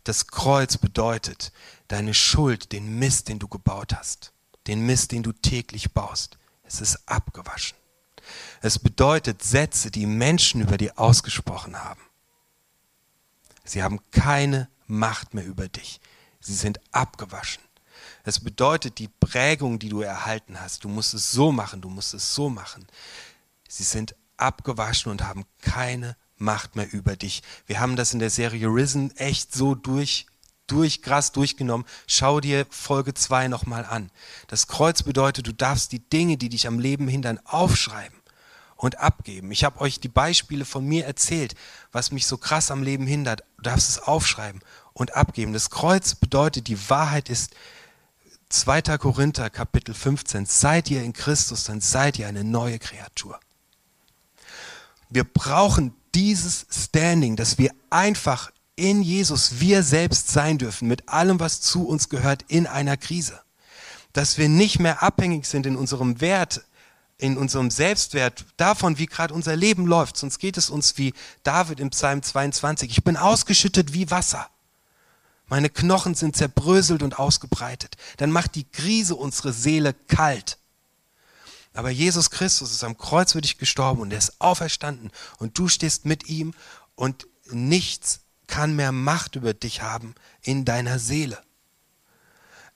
Das 0.05 0.27
Kreuz 0.27 0.77
bedeutet, 0.77 1.53
deine 1.89 2.15
Schuld, 2.15 2.73
den 2.73 2.99
Mist, 2.99 3.29
den 3.29 3.39
du 3.39 3.49
gebaut 3.49 3.95
hast, 3.95 4.33
den 4.67 4.87
Mist, 4.87 5.13
den 5.13 5.23
du 5.23 5.33
täglich 5.33 5.93
baust, 5.93 6.39
es 6.63 6.81
ist 6.81 7.09
abgewaschen. 7.09 7.77
Es 8.63 8.79
bedeutet 8.79 9.43
Sätze, 9.43 9.91
die 9.91 10.07
Menschen 10.07 10.61
über 10.61 10.77
dir 10.77 10.99
ausgesprochen 10.99 11.83
haben. 11.83 12.01
Sie 13.65 13.83
haben 13.83 14.01
keine 14.11 14.69
Macht 14.87 15.35
mehr 15.35 15.45
über 15.45 15.69
dich. 15.69 16.01
Sie 16.41 16.55
sind 16.55 16.81
abgewaschen. 16.93 17.63
Es 18.25 18.41
bedeutet 18.41 18.99
die 18.99 19.09
Prägung, 19.09 19.79
die 19.79 19.89
du 19.89 20.01
erhalten 20.01 20.61
hast. 20.61 20.85
Du 20.85 20.89
musst 20.89 21.15
es 21.15 21.31
so 21.31 21.53
machen, 21.53 21.81
du 21.81 21.89
musst 21.89 22.15
es 22.15 22.35
so 22.35 22.49
machen. 22.51 22.87
Sie 23.69 23.85
sind 23.85 24.15
abgewaschen 24.37 25.13
und 25.13 25.23
haben 25.23 25.45
keine 25.61 26.17
Macht 26.41 26.75
mehr 26.75 26.91
über 26.91 27.17
dich. 27.17 27.43
Wir 27.67 27.81
haben 27.81 27.97
das 27.97 28.15
in 28.15 28.19
der 28.19 28.31
Serie 28.31 28.67
Risen 28.67 29.15
echt 29.19 29.55
so 29.55 29.75
durch, 29.75 30.25
durch 30.67 31.03
krass 31.03 31.33
durchgenommen. 31.33 31.87
Schau 32.07 32.41
dir 32.41 32.67
Folge 32.71 33.13
2 33.13 33.49
nochmal 33.49 33.85
an. 33.85 34.11
Das 34.49 34.67
Kreuz 34.67 35.03
bedeutet, 35.03 35.47
du 35.47 35.53
darfst 35.53 35.93
die 35.93 35.99
Dinge, 35.99 36.39
die 36.39 36.49
dich 36.49 36.67
am 36.67 36.79
Leben 36.79 37.09
hindern, 37.09 37.39
aufschreiben 37.45 38.19
und 38.77 39.01
abgeben. 39.01 39.53
Ich 39.53 39.65
habe 39.65 39.83
euch 39.83 40.01
die 40.01 40.09
Beispiele 40.09 40.65
von 40.65 40.83
mir 40.87 41.05
erzählt, 41.05 41.55
was 41.93 42.11
mich 42.11 42.27
so 42.27 42.39
krass 42.39 42.71
am 42.71 42.83
Leben 42.83 43.07
hindert. 43.07 43.45
Du 43.59 43.65
darfst 43.65 43.91
es 43.91 43.99
aufschreiben 43.99 44.63
und 44.95 45.15
abgeben. 45.15 45.53
Das 45.53 45.69
Kreuz 45.69 46.15
bedeutet, 46.15 46.69
die 46.69 46.89
Wahrheit 46.89 47.29
ist 47.29 47.55
2. 48.49 48.97
Korinther 48.97 49.51
Kapitel 49.51 49.95
15. 49.95 50.47
Seid 50.47 50.91
ihr 50.91 51.03
in 51.03 51.13
Christus, 51.13 51.65
dann 51.65 51.83
seid 51.83 52.19
ihr 52.19 52.27
eine 52.27 52.45
neue 52.45 52.79
Kreatur. 52.79 53.39
Wir 55.11 55.25
brauchen 55.25 55.95
dieses 56.15 56.67
Standing, 56.71 57.37
dass 57.37 57.59
wir 57.59 57.71
einfach 57.91 58.51
in 58.77 59.03
Jesus 59.03 59.61
wir 59.61 59.83
selbst 59.83 60.29
sein 60.29 60.59
dürfen, 60.59 60.89
mit 60.89 61.09
allem, 61.09 61.39
was 61.39 61.61
zu 61.61 61.87
uns 61.87 62.09
gehört 62.09 62.45
in 62.49 62.67
einer 62.67 62.97
Krise. 62.97 63.41
Dass 64.13 64.39
wir 64.39 64.49
nicht 64.49 64.81
mehr 64.81 65.03
abhängig 65.03 65.47
sind 65.47 65.67
in 65.67 65.77
unserem 65.77 66.21
Wert, 66.21 66.63
in 67.19 67.37
unserem 67.37 67.71
Selbstwert 67.71 68.47
davon, 68.57 68.99
wie 68.99 69.07
gerade 69.07 69.35
unser 69.35 69.55
Leben 69.55 69.87
läuft. 69.87 70.17
Sonst 70.17 70.39
geht 70.39 70.57
es 70.57 70.71
uns 70.71 70.97
wie 70.97 71.13
David 71.43 71.79
im 71.81 71.91
Psalm 71.91 72.23
22. 72.23 72.91
Ich 72.91 73.05
bin 73.05 73.17
ausgeschüttet 73.17 73.93
wie 73.93 74.11
Wasser. 74.11 74.49
Meine 75.47 75.69
Knochen 75.69 76.15
sind 76.15 76.37
zerbröselt 76.37 77.03
und 77.03 77.19
ausgebreitet. 77.19 77.97
Dann 78.17 78.31
macht 78.31 78.55
die 78.55 78.65
Krise 78.65 79.17
unsere 79.17 79.53
Seele 79.53 79.93
kalt. 79.93 80.59
Aber 81.73 81.91
Jesus 81.91 82.31
Christus 82.31 82.73
ist 82.73 82.85
am 82.85 82.99
Kreuz 82.99 83.33
für 83.33 83.41
dich 83.41 83.59
gestorben 83.59 84.01
und 84.01 84.11
er 84.11 84.19
ist 84.19 84.41
auferstanden 84.41 85.11
und 85.39 85.57
du 85.59 85.69
stehst 85.69 86.05
mit 86.05 86.29
ihm 86.29 86.53
und 86.97 87.27
nichts 87.51 88.21
kann 88.47 88.75
mehr 88.75 88.93
Macht 88.93 89.37
über 89.37 89.55
dich 89.55 89.83
haben 89.83 90.15
in 90.43 90.65
deiner 90.65 90.99
Seele. 90.99 91.41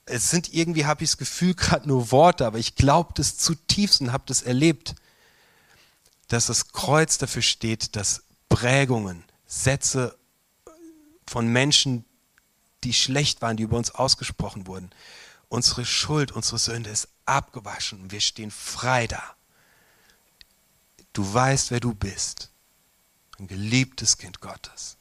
Es 0.05 0.29
sind 0.29 0.53
irgendwie, 0.53 0.85
habe 0.85 1.03
ich 1.03 1.11
das 1.11 1.17
Gefühl, 1.17 1.53
gerade 1.55 1.87
nur 1.87 2.11
Worte, 2.11 2.45
aber 2.45 2.57
ich 2.57 2.75
glaube 2.75 3.11
das 3.15 3.37
zutiefst 3.37 4.01
und 4.01 4.11
habe 4.11 4.23
das 4.27 4.41
erlebt, 4.41 4.95
dass 6.27 6.47
das 6.47 6.69
Kreuz 6.69 7.17
dafür 7.17 7.41
steht, 7.41 7.95
dass 7.95 8.23
Prägungen, 8.49 9.23
Sätze 9.45 10.17
von 11.27 11.47
Menschen, 11.47 12.05
die 12.83 12.93
schlecht 12.93 13.41
waren, 13.41 13.57
die 13.57 13.63
über 13.63 13.77
uns 13.77 13.91
ausgesprochen 13.91 14.67
wurden, 14.67 14.91
unsere 15.49 15.85
Schuld, 15.85 16.31
unsere 16.31 16.59
Sünde 16.59 16.89
ist 16.89 17.07
abgewaschen 17.25 18.11
wir 18.11 18.21
stehen 18.21 18.51
frei 18.51 19.07
da. 19.07 19.35
Du 21.13 21.33
weißt, 21.33 21.71
wer 21.71 21.79
du 21.79 21.93
bist. 21.93 22.51
Ein 23.39 23.47
geliebtes 23.47 24.17
Kind 24.17 24.41
Gottes. 24.41 24.97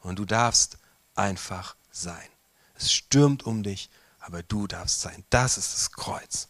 Und 0.00 0.18
du 0.18 0.24
darfst 0.24 0.78
einfach 1.14 1.76
sein. 1.90 2.28
Es 2.74 2.92
stürmt 2.92 3.44
um 3.44 3.62
dich, 3.62 3.90
aber 4.20 4.42
du 4.42 4.66
darfst 4.66 5.00
sein. 5.00 5.24
Das 5.30 5.58
ist 5.58 5.74
das 5.74 5.92
Kreuz. 5.92 6.48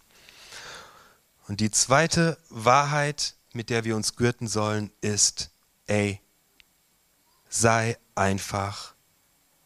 Und 1.49 1.61
die 1.61 1.71
zweite 1.71 2.39
Wahrheit, 2.49 3.35
mit 3.53 3.71
der 3.71 3.85
wir 3.85 3.97
uns 3.97 4.17
gürten 4.17 4.49
sollen, 4.49 4.91
ist, 5.01 5.51
ey, 5.87 6.21
sei 7.49 7.97
einfach 8.15 8.95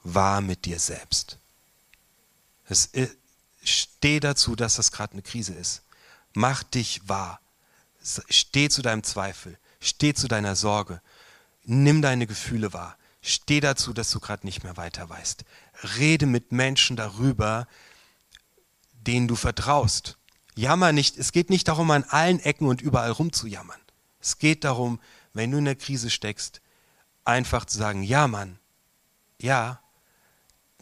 wahr 0.02 0.40
mit 0.40 0.64
dir 0.64 0.78
selbst. 0.78 1.38
Es 2.66 2.86
ist, 2.86 3.16
Steh 3.70 4.20
dazu, 4.20 4.56
dass 4.56 4.74
das 4.74 4.92
gerade 4.92 5.12
eine 5.12 5.22
Krise 5.22 5.54
ist. 5.54 5.83
Mach 6.35 6.62
dich 6.62 7.09
wahr. 7.09 7.40
Steh 8.28 8.68
zu 8.68 8.83
deinem 8.83 9.02
Zweifel. 9.02 9.59
Steh 9.80 10.14
zu 10.14 10.28
deiner 10.28 10.56
Sorge. 10.56 11.00
Nimm 11.64 12.02
deine 12.02 12.26
Gefühle 12.26 12.72
wahr. 12.72 12.96
Steh 13.22 13.61
dazu, 13.61 13.92
dass 13.92 14.11
du 14.11 14.20
gerade 14.20 14.46
nicht 14.46 14.64
mehr 14.64 14.76
weiter 14.76 15.09
weißt. 15.09 15.44
Rede 15.98 16.26
mit 16.26 16.52
Menschen 16.52 16.96
darüber, 16.96 17.68
denen 18.92 19.28
du 19.28 19.37
vertraust. 19.37 20.16
Jammer 20.54 20.92
nicht. 20.92 21.16
Es 21.16 21.33
geht 21.33 21.50
nicht 21.50 21.68
darum, 21.68 21.90
an 21.90 22.04
allen 22.04 22.40
Ecken 22.40 22.66
und 22.66 22.80
überall 22.80 23.11
rumzujammern. 23.11 23.80
Es 24.20 24.38
geht 24.38 24.64
darum, 24.64 25.00
wenn 25.33 25.50
du 25.50 25.59
in 25.59 25.64
der 25.64 25.76
Krise 25.76 26.11
steckst, 26.11 26.61
einfach 27.24 27.64
zu 27.64 27.78
sagen, 27.78 28.02
ja 28.02 28.26
Mann, 28.26 28.59
ja, 29.40 29.80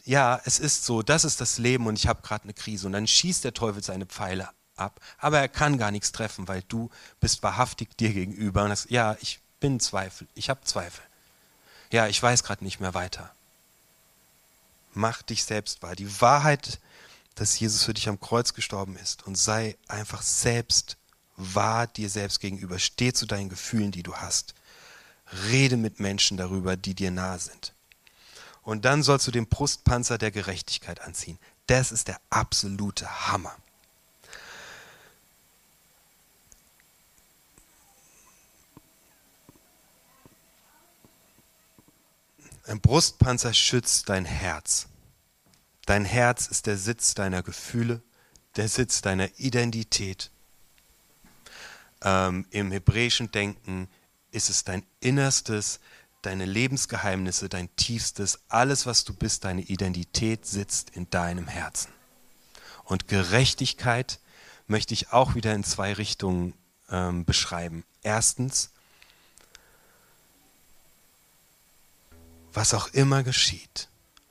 ja, 0.09 0.41
es 0.47 0.59
ist 0.59 0.87
so, 0.87 1.03
das 1.03 1.25
ist 1.25 1.39
das 1.43 1.59
Leben 1.59 1.87
und 1.87 1.99
ich 1.99 2.07
habe 2.07 2.23
gerade 2.23 2.45
eine 2.45 2.55
Krise. 2.55 2.87
Und 2.87 2.95
dann 2.95 3.07
schießt 3.07 3.45
der 3.45 3.53
Teufel 3.53 3.83
seine 3.83 4.07
Pfeile 4.07 4.49
ab. 4.75 5.03
Aber 5.19 5.39
er 5.39 5.49
kann 5.49 5.77
gar 5.77 5.91
nichts 5.91 6.13
treffen, 6.13 6.49
weil 6.49 6.63
du 6.63 6.89
bist 7.21 7.43
wahrhaftig 7.43 7.95
dir 7.99 8.15
gegenüber. 8.15 8.63
Und 8.63 8.71
das, 8.71 8.87
ja, 8.89 9.19
ich 9.21 9.41
bin 9.61 9.81
Zweifel, 9.81 10.27
ich 10.35 10.49
habe 10.49 10.63
Zweifel. 10.65 11.05
Ja, 11.91 12.07
ich 12.07 12.23
weiß 12.23 12.43
gerade 12.43 12.65
nicht 12.65 12.81
mehr 12.81 12.95
weiter. 12.95 13.31
Mach 14.95 15.21
dich 15.21 15.45
selbst 15.45 15.83
wahr. 15.83 15.95
Die 15.95 16.23
Wahrheit, 16.23 16.81
dass 17.35 17.61
Jesus 17.61 17.85
für 17.85 17.93
dich 17.93 18.09
am 18.09 18.19
Kreuz 18.19 18.55
gestorben 18.55 18.97
ist 18.97 19.27
und 19.27 19.37
sei 19.37 19.77
einfach 19.89 20.23
selbst 20.23 20.97
wahr 21.37 21.87
dir 21.87 22.09
selbst 22.09 22.41
gegenüber. 22.41 22.79
Steh 22.79 23.13
zu 23.13 23.27
deinen 23.27 23.51
Gefühlen, 23.51 23.91
die 23.91 24.03
du 24.03 24.15
hast. 24.15 24.55
Rede 25.51 25.77
mit 25.77 26.01
Menschen 26.01 26.39
darüber, 26.39 26.79
die 26.79 26.95
dir 26.95 27.11
nahe 27.11 27.39
sind. 27.39 27.75
Und 28.69 28.85
dann 28.85 29.03
sollst 29.03 29.27
du 29.27 29.31
den 29.31 29.47
Brustpanzer 29.47 30.19
der 30.19 30.31
Gerechtigkeit 30.31 31.01
anziehen. 31.01 31.39
Das 31.69 31.91
ist 31.91 32.07
der 32.07 32.21
absolute 32.29 33.09
Hammer. 33.27 33.57
Ein 42.67 42.79
Brustpanzer 42.83 43.55
schützt 43.55 44.11
dein 44.11 44.27
Herz. 44.27 44.87
Dein 45.87 46.05
Herz 46.05 46.49
ist 46.49 46.67
der 46.67 46.77
Sitz 46.77 47.15
deiner 47.15 47.43
Gefühle, 47.43 48.03
der 48.57 48.69
Sitz 48.69 49.01
deiner 49.01 49.31
Identität. 49.39 50.31
Ähm, 52.03 52.45
Im 52.51 52.71
hebräischen 52.71 53.31
Denken 53.33 53.89
ist 54.31 54.51
es 54.51 54.63
dein 54.65 54.85
Innerstes, 55.01 55.81
deine 56.23 56.45
Lebensgeheimnisse, 56.45 57.49
dein 57.49 57.75
Tiefstes, 57.77 58.41
alles, 58.49 58.87
was 58.87 59.05
du 59.05 59.15
bist, 59.15 59.45
deine 59.45 59.63
Identität 59.63 60.47
sitzt 60.47 60.91
in 60.91 61.09
deinem 61.11 61.47
Herzen. 61.47 61.93
Und 62.85 63.09
Gerechtigkeit 63.09 64.19
möchte 64.67 64.95
ich 64.95 65.13
auch 65.13 65.35
wieder 65.35 65.55
in 65.55 65.65
zwei 65.65 65.93
Richtungen 65.93 66.55
ähm, 66.91 67.25
beschreiben. 67.25 67.85
Erstens, 68.03 68.71
was 72.53 72.75
auch 72.75 72.89
immer 72.89 73.23
geschieht, 73.23 73.89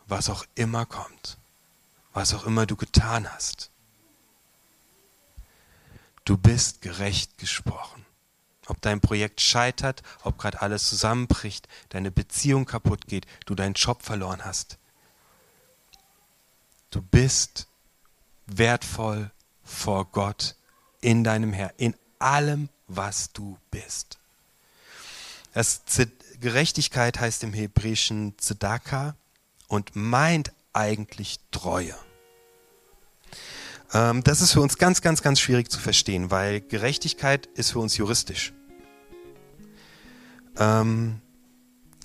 was 0.08 0.30
auch 0.30 0.46
immer 0.56 0.86
kommt, 0.86 1.38
was 2.14 2.34
auch 2.34 2.46
immer 2.46 2.66
du 2.66 2.76
getan 2.76 3.32
hast, 3.32 3.70
du 6.26 6.38
bist 6.38 6.82
gerecht 6.82 7.38
gesprochen 7.38 8.07
ob 8.68 8.82
dein 8.82 9.02
Projekt 9.02 9.42
scheitert, 9.42 10.04
ob 10.24 10.38
gerade 10.38 10.62
alles 10.62 10.88
zusammenbricht, 10.88 11.68
deine 11.90 12.12
Beziehung 12.12 12.66
kaputt 12.66 13.08
geht, 13.08 13.26
du 13.46 13.56
deinen 13.56 13.74
Job 13.74 14.04
verloren 14.04 14.44
hast. 14.46 14.78
Du 16.92 17.02
bist 17.02 17.68
wertvoll 18.46 19.32
vor 19.64 20.06
Gott 20.06 20.56
in 21.02 21.24
deinem 21.24 21.54
Herr, 21.54 21.74
in 21.78 21.96
allem, 22.20 22.70
was 22.88 23.32
du 23.34 23.58
bist. 23.72 24.18
Das 25.54 25.82
Gerechtigkeit 26.40 27.20
heißt 27.20 27.44
im 27.44 27.54
Hebräischen 27.54 28.38
Zedaka 28.38 29.16
und 29.68 29.96
meint 29.96 30.52
eigentlich 30.74 31.40
Treue. 31.52 31.96
Ähm, 33.94 34.24
das 34.24 34.42
ist 34.42 34.54
für 34.54 34.62
uns 34.62 34.78
ganz, 34.78 35.02
ganz, 35.02 35.22
ganz 35.22 35.40
schwierig 35.40 35.72
zu 35.72 35.80
verstehen, 35.80 36.32
weil 36.32 36.62
Gerechtigkeit 36.62 37.48
ist 37.48 37.72
für 37.72 37.80
uns 37.80 37.98
juristisch 37.98 38.54
ähm, 40.60 41.22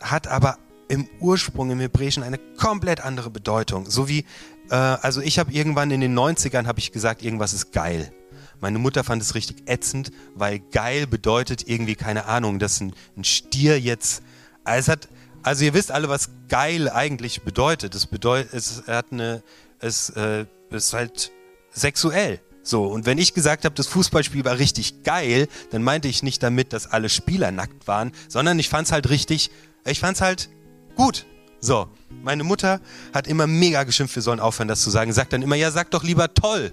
hat 0.00 0.26
aber 0.26 0.58
im 0.88 1.08
Ursprung 1.20 1.70
im 1.70 1.80
Hebräischen 1.80 2.22
eine 2.22 2.38
komplett 2.58 3.00
andere 3.00 3.30
Bedeutung. 3.30 3.88
So 3.88 4.08
wie, 4.08 4.26
äh, 4.70 4.74
also 4.74 5.20
ich 5.20 5.38
habe 5.38 5.52
irgendwann 5.52 5.90
in 5.90 6.00
den 6.00 6.18
90ern 6.18 6.66
habe 6.66 6.80
ich 6.80 6.92
gesagt, 6.92 7.22
irgendwas 7.22 7.54
ist 7.54 7.72
geil. 7.72 8.12
Meine 8.60 8.78
Mutter 8.78 9.02
fand 9.02 9.22
es 9.22 9.34
richtig 9.34 9.68
ätzend, 9.68 10.12
weil 10.34 10.60
geil 10.60 11.06
bedeutet 11.06 11.68
irgendwie, 11.68 11.96
keine 11.96 12.26
Ahnung, 12.26 12.58
dass 12.58 12.80
ein, 12.80 12.94
ein 13.16 13.24
Stier 13.24 13.80
jetzt, 13.80 14.22
also 14.64 14.92
hat 14.92 15.08
Also 15.42 15.64
ihr 15.64 15.74
wisst 15.74 15.90
alle, 15.90 16.08
was 16.08 16.30
geil 16.48 16.88
eigentlich 16.88 17.42
bedeutet. 17.42 17.94
Es 17.94 18.06
bedeutet, 18.06 18.54
es 18.54 18.84
hat 18.86 19.06
eine, 19.10 19.42
es 19.80 20.10
äh, 20.10 20.46
ist 20.70 20.92
halt 20.92 21.32
sexuell. 21.72 22.40
So, 22.62 22.86
und 22.86 23.06
wenn 23.06 23.18
ich 23.18 23.34
gesagt 23.34 23.64
habe, 23.64 23.74
das 23.74 23.88
Fußballspiel 23.88 24.44
war 24.44 24.58
richtig 24.58 25.02
geil, 25.02 25.48
dann 25.70 25.82
meinte 25.82 26.08
ich 26.08 26.22
nicht 26.22 26.42
damit, 26.42 26.72
dass 26.72 26.86
alle 26.86 27.08
Spieler 27.08 27.50
nackt 27.50 27.88
waren, 27.88 28.12
sondern 28.28 28.58
ich 28.58 28.68
fand 28.68 28.86
es 28.86 28.92
halt 28.92 29.10
richtig, 29.10 29.50
ich 29.84 30.00
fand 30.00 30.16
es 30.16 30.20
halt 30.20 30.48
gut. 30.94 31.26
So, 31.60 31.88
meine 32.22 32.44
Mutter 32.44 32.80
hat 33.12 33.26
immer 33.26 33.46
mega 33.46 33.84
geschimpft, 33.84 34.14
wir 34.14 34.22
sollen 34.22 34.40
aufhören, 34.40 34.68
das 34.68 34.82
zu 34.82 34.90
sagen. 34.90 35.12
Sagt 35.12 35.32
dann 35.32 35.42
immer, 35.42 35.56
ja, 35.56 35.70
sag 35.70 35.90
doch 35.90 36.04
lieber 36.04 36.32
toll. 36.34 36.72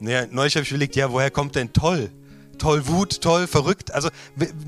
Naja, 0.00 0.26
neulich 0.30 0.54
habe 0.56 0.64
ich 0.64 0.70
überlegt, 0.70 0.96
ja, 0.96 1.10
woher 1.12 1.30
kommt 1.30 1.54
denn 1.54 1.72
toll? 1.72 2.10
Toll 2.58 2.86
Wut, 2.88 3.20
toll 3.20 3.46
verrückt. 3.46 3.92
Also 3.92 4.08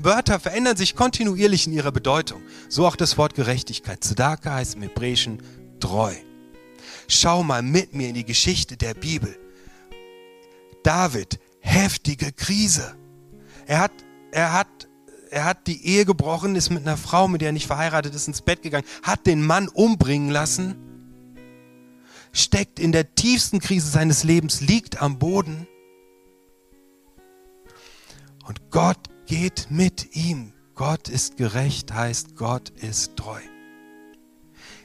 Wörter 0.01 0.39
verändern 0.39 0.77
sich 0.77 0.95
kontinuierlich 0.95 1.67
in 1.67 1.73
ihrer 1.73 1.91
Bedeutung. 1.91 2.41
So 2.69 2.85
auch 2.85 2.95
das 2.95 3.17
Wort 3.17 3.35
Gerechtigkeit. 3.35 4.03
Zedaka 4.03 4.53
heißt 4.53 4.75
im 4.75 4.83
Hebräischen 4.83 5.41
treu. 5.79 6.13
Schau 7.07 7.43
mal 7.43 7.61
mit 7.61 7.93
mir 7.93 8.07
in 8.09 8.13
die 8.15 8.23
Geschichte 8.23 8.77
der 8.77 8.93
Bibel. 8.93 9.37
David, 10.83 11.39
heftige 11.59 12.31
Krise. 12.31 12.95
Er 13.65 13.79
hat, 13.79 13.91
er 14.31 14.53
hat, 14.53 14.89
er 15.29 15.45
hat 15.45 15.67
die 15.67 15.85
Ehe 15.85 16.05
gebrochen, 16.05 16.55
ist 16.55 16.69
mit 16.69 16.81
einer 16.81 16.97
Frau, 16.97 17.27
mit 17.27 17.41
der 17.41 17.49
er 17.49 17.53
nicht 17.53 17.67
verheiratet 17.67 18.15
ist, 18.15 18.27
ins 18.27 18.41
Bett 18.41 18.61
gegangen, 18.61 18.85
hat 19.03 19.25
den 19.25 19.45
Mann 19.45 19.67
umbringen 19.67 20.29
lassen, 20.29 20.75
steckt 22.33 22.79
in 22.79 22.91
der 22.91 23.15
tiefsten 23.15 23.59
Krise 23.59 23.89
seines 23.89 24.23
Lebens, 24.23 24.61
liegt 24.61 25.01
am 25.01 25.19
Boden. 25.19 25.67
Und 28.45 28.71
Gott 28.71 29.09
geht 29.25 29.67
mit 29.69 30.15
ihm. 30.15 30.53
Gott 30.75 31.09
ist 31.09 31.37
gerecht, 31.37 31.93
heißt 31.93 32.35
Gott 32.35 32.69
ist 32.69 33.15
treu. 33.15 33.39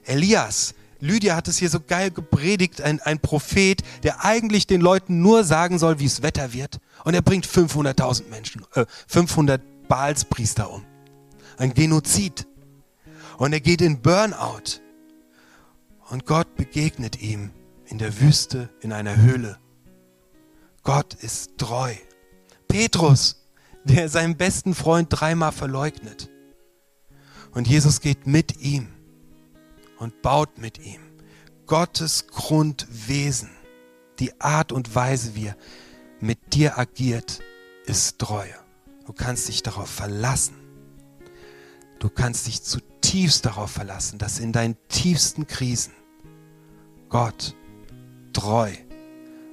Elias, 0.04 0.74
Lydia 1.00 1.36
hat 1.36 1.48
es 1.48 1.58
hier 1.58 1.70
so 1.70 1.80
geil 1.80 2.10
gepredigt, 2.10 2.80
ein, 2.80 3.00
ein 3.00 3.18
Prophet, 3.18 3.82
der 4.02 4.24
eigentlich 4.24 4.66
den 4.66 4.80
Leuten 4.80 5.20
nur 5.20 5.44
sagen 5.44 5.78
soll, 5.78 5.98
wie 5.98 6.06
es 6.06 6.22
Wetter 6.22 6.52
wird. 6.52 6.78
Und 7.04 7.14
er 7.14 7.22
bringt 7.22 7.46
500.000 7.46 8.28
Menschen, 8.28 8.64
äh, 8.74 8.86
500 9.06 9.88
Baalspriester 9.88 10.70
um. 10.70 10.84
Ein 11.58 11.74
Genozid. 11.74 12.46
Und 13.38 13.52
er 13.52 13.60
geht 13.60 13.80
in 13.80 14.00
Burnout. 14.00 14.80
Und 16.08 16.26
Gott 16.26 16.54
begegnet 16.56 17.20
ihm 17.20 17.50
in 17.86 17.98
der 17.98 18.20
Wüste, 18.20 18.70
in 18.80 18.92
einer 18.92 19.16
Höhle. 19.16 19.58
Gott 20.82 21.14
ist 21.14 21.58
treu. 21.58 21.94
Petrus, 22.68 23.46
der 23.84 24.08
seinen 24.08 24.36
besten 24.36 24.74
Freund 24.74 25.08
dreimal 25.10 25.52
verleugnet. 25.52 26.30
Und 27.52 27.68
Jesus 27.68 28.00
geht 28.00 28.26
mit 28.26 28.60
ihm 28.60 28.88
und 29.98 30.22
baut 30.22 30.58
mit 30.58 30.84
ihm. 30.84 31.00
Gottes 31.66 32.28
Grundwesen, 32.28 33.50
die 34.18 34.40
Art 34.40 34.72
und 34.72 34.94
Weise, 34.94 35.34
wie 35.34 35.46
er 35.46 35.56
mit 36.20 36.54
dir 36.54 36.78
agiert, 36.78 37.40
ist 37.86 38.18
Treue. 38.18 38.54
Du 39.06 39.12
kannst 39.12 39.48
dich 39.48 39.62
darauf 39.62 39.88
verlassen. 39.88 40.56
Du 41.98 42.08
kannst 42.08 42.46
dich 42.46 42.62
zutiefst 42.62 43.46
darauf 43.46 43.70
verlassen, 43.70 44.18
dass 44.18 44.38
in 44.38 44.52
deinen 44.52 44.76
tiefsten 44.88 45.46
Krisen 45.46 45.92
Gott 47.08 47.54
treu 48.32 48.72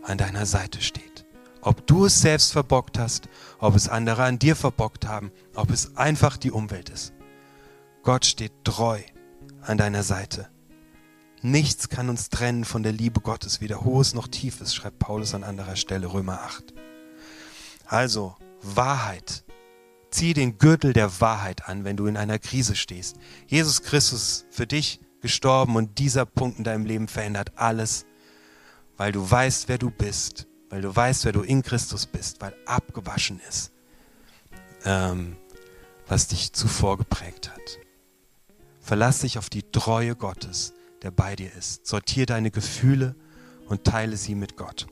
an 0.03 0.17
deiner 0.17 0.45
Seite 0.45 0.81
steht. 0.81 1.25
Ob 1.61 1.87
du 1.87 2.05
es 2.05 2.19
selbst 2.19 2.51
verbockt 2.51 2.99
hast, 2.99 3.29
ob 3.59 3.75
es 3.75 3.87
andere 3.87 4.23
an 4.23 4.37
dir 4.37 4.55
verbockt 4.55 5.07
haben, 5.07 5.31
ob 5.55 5.69
es 5.69 5.95
einfach 5.95 6.35
die 6.35 6.51
Umwelt 6.51 6.89
ist. 6.89 7.13
Gott 8.03 8.25
steht 8.25 8.51
treu 8.65 8.99
an 9.65 9.77
deiner 9.77 10.03
Seite. 10.03 10.49
Nichts 11.41 11.89
kann 11.89 12.09
uns 12.09 12.29
trennen 12.29 12.63
von 12.63 12.83
der 12.83 12.93
Liebe 12.93 13.19
Gottes, 13.19 13.59
weder 13.59 13.83
hohes 13.83 14.13
noch 14.13 14.27
tiefes, 14.27 14.73
schreibt 14.73 14.99
Paulus 14.99 15.33
an 15.33 15.43
anderer 15.43 15.75
Stelle, 15.75 16.13
Römer 16.13 16.41
8. 16.41 16.73
Also, 17.85 18.35
Wahrheit. 18.61 19.43
Zieh 20.09 20.33
den 20.33 20.57
Gürtel 20.57 20.93
der 20.93 21.19
Wahrheit 21.19 21.67
an, 21.67 21.83
wenn 21.83 21.97
du 21.97 22.05
in 22.05 22.17
einer 22.17 22.39
Krise 22.39 22.75
stehst. 22.75 23.17
Jesus 23.47 23.81
Christus 23.81 24.45
für 24.51 24.67
dich 24.67 25.01
gestorben 25.21 25.75
und 25.75 25.99
dieser 25.99 26.25
Punkt 26.25 26.59
in 26.59 26.63
deinem 26.63 26.85
Leben 26.85 27.07
verändert 27.07 27.51
alles, 27.55 28.05
weil 28.95 29.11
du 29.11 29.29
weißt, 29.29 29.67
wer 29.67 29.77
du 29.77 29.89
bist, 29.89 30.47
weil 30.69 30.81
du 30.81 30.95
weißt, 30.95 31.25
wer 31.25 31.31
du 31.31 31.41
in 31.41 31.61
Christus 31.61 32.05
bist, 32.05 32.41
weil 32.41 32.55
abgewaschen 32.65 33.41
ist, 33.49 33.71
ähm, 34.85 35.35
was 36.07 36.27
dich 36.27 36.53
zuvor 36.53 36.97
geprägt 36.97 37.51
hat. 37.51 37.82
Verlass 38.83 39.19
dich 39.19 39.37
auf 39.37 39.49
die 39.49 39.63
Treue 39.63 40.13
Gottes, 40.13 40.73
der 41.03 41.11
bei 41.11 41.37
dir 41.37 41.51
ist. 41.53 41.87
Sortier 41.87 42.25
deine 42.25 42.51
Gefühle 42.51 43.15
und 43.67 43.85
teile 43.85 44.17
sie 44.17 44.35
mit 44.35 44.57
Gott. 44.57 44.87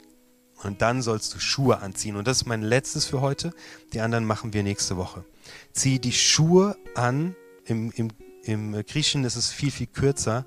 Und 0.64 0.82
dann 0.82 1.02
sollst 1.02 1.36
du 1.36 1.40
Schuhe 1.40 1.80
anziehen. 1.82 2.16
Und 2.16 2.26
das 2.26 2.38
ist 2.38 2.46
mein 2.46 2.62
letztes 2.62 3.06
für 3.06 3.20
heute. 3.20 3.54
Die 3.92 4.00
anderen 4.00 4.24
machen 4.24 4.54
wir 4.54 4.64
nächste 4.64 4.96
Woche. 4.96 5.26
Zieh 5.74 6.00
die 6.00 6.14
Schuhe 6.14 6.78
an. 6.96 7.36
Im, 7.66 7.92
im, 7.92 8.12
im 8.44 8.72
Griechischen 8.72 9.26
ist 9.26 9.36
es 9.36 9.50
viel, 9.50 9.72
viel 9.72 9.88
kürzer. 9.88 10.46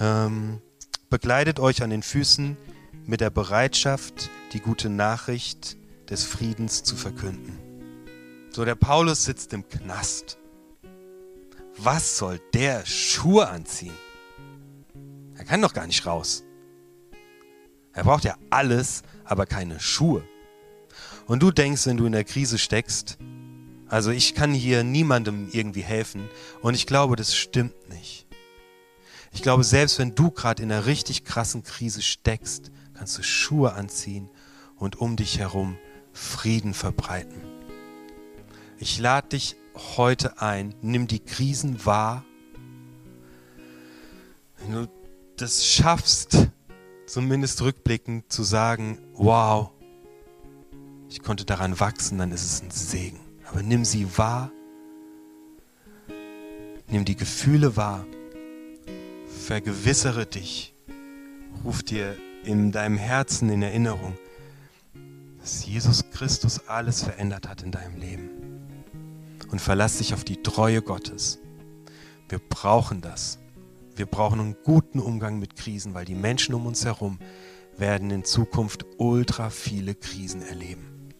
Ähm, 0.00 0.60
begleitet 1.08 1.60
euch 1.60 1.84
an 1.84 1.90
den 1.90 2.02
Füßen 2.02 2.56
mit 3.06 3.20
der 3.20 3.30
Bereitschaft, 3.30 4.28
die 4.54 4.60
gute 4.60 4.88
Nachricht 4.88 5.76
des 6.10 6.24
Friedens 6.24 6.82
zu 6.82 6.96
verkünden. 6.96 7.58
So, 8.50 8.64
der 8.64 8.74
Paulus 8.74 9.24
sitzt 9.24 9.52
im 9.52 9.68
Knast 9.68 10.38
was 11.76 12.18
soll 12.18 12.40
der 12.52 12.84
Schuhe 12.86 13.48
anziehen? 13.48 13.96
Er 15.36 15.44
kann 15.44 15.62
doch 15.62 15.74
gar 15.74 15.86
nicht 15.86 16.06
raus. 16.06 16.44
Er 17.92 18.04
braucht 18.04 18.24
ja 18.24 18.36
alles, 18.50 19.02
aber 19.24 19.46
keine 19.46 19.80
Schuhe. 19.80 20.24
Und 21.26 21.42
du 21.42 21.50
denkst, 21.50 21.86
wenn 21.86 21.96
du 21.96 22.06
in 22.06 22.12
der 22.12 22.24
Krise 22.24 22.58
steckst, 22.58 23.18
also 23.88 24.10
ich 24.10 24.34
kann 24.34 24.52
hier 24.52 24.84
niemandem 24.84 25.48
irgendwie 25.52 25.82
helfen 25.82 26.28
und 26.62 26.74
ich 26.74 26.86
glaube, 26.86 27.16
das 27.16 27.36
stimmt 27.36 27.88
nicht. 27.88 28.26
Ich 29.32 29.42
glaube, 29.42 29.64
selbst 29.64 29.98
wenn 29.98 30.14
du 30.14 30.30
gerade 30.30 30.62
in 30.62 30.70
einer 30.70 30.86
richtig 30.86 31.24
krassen 31.24 31.62
Krise 31.62 32.02
steckst, 32.02 32.70
kannst 32.94 33.18
du 33.18 33.22
Schuhe 33.22 33.72
anziehen 33.72 34.28
und 34.76 34.96
um 34.96 35.16
dich 35.16 35.38
herum 35.38 35.78
Frieden 36.12 36.74
verbreiten. 36.74 37.40
Ich 38.78 38.98
lade 38.98 39.28
dich 39.28 39.56
heute 39.74 40.40
ein. 40.40 40.74
Nimm 40.82 41.06
die 41.06 41.20
Krisen 41.20 41.84
wahr. 41.84 42.24
Wenn 44.58 44.72
du 44.72 44.88
das 45.36 45.66
schaffst, 45.66 46.48
zumindest 47.06 47.62
rückblickend 47.62 48.32
zu 48.32 48.42
sagen, 48.42 48.98
wow, 49.14 49.70
ich 51.08 51.22
konnte 51.22 51.44
daran 51.44 51.78
wachsen, 51.80 52.18
dann 52.18 52.32
ist 52.32 52.44
es 52.44 52.62
ein 52.62 52.70
Segen. 52.70 53.20
Aber 53.50 53.62
nimm 53.62 53.84
sie 53.84 54.06
wahr. 54.16 54.50
Nimm 56.88 57.04
die 57.04 57.16
Gefühle 57.16 57.76
wahr. 57.76 58.06
Vergewissere 59.46 60.26
dich. 60.26 60.74
Ruf 61.64 61.82
dir 61.82 62.16
in 62.44 62.72
deinem 62.72 62.96
Herzen 62.96 63.50
in 63.50 63.62
Erinnerung, 63.62 64.16
dass 65.40 65.66
Jesus 65.66 66.10
Christus 66.10 66.68
alles 66.68 67.02
verändert 67.02 67.48
hat 67.48 67.62
in 67.62 67.70
deinem 67.70 67.96
Leben 67.96 68.51
und 69.52 69.60
verlass 69.60 69.98
dich 69.98 70.14
auf 70.14 70.24
die 70.24 70.42
Treue 70.42 70.82
Gottes. 70.82 71.38
Wir 72.28 72.38
brauchen 72.40 73.02
das. 73.02 73.38
Wir 73.94 74.06
brauchen 74.06 74.40
einen 74.40 74.56
guten 74.64 74.98
Umgang 74.98 75.38
mit 75.38 75.54
Krisen, 75.56 75.92
weil 75.92 76.06
die 76.06 76.14
Menschen 76.14 76.54
um 76.54 76.64
uns 76.64 76.86
herum 76.86 77.18
werden 77.76 78.10
in 78.10 78.24
Zukunft 78.24 78.86
ultra 78.96 79.50
viele 79.50 79.94
Krisen 79.94 80.40
erleben. 80.40 81.10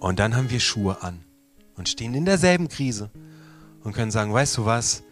Und 0.00 0.18
dann 0.18 0.34
haben 0.34 0.48
wir 0.50 0.58
Schuhe 0.58 1.02
an 1.02 1.22
und 1.76 1.90
stehen 1.90 2.14
in 2.14 2.24
derselben 2.24 2.68
Krise 2.68 3.10
und 3.84 3.92
können 3.92 4.10
sagen, 4.10 4.32
weißt 4.32 4.56
du 4.56 4.64
was, 4.64 5.02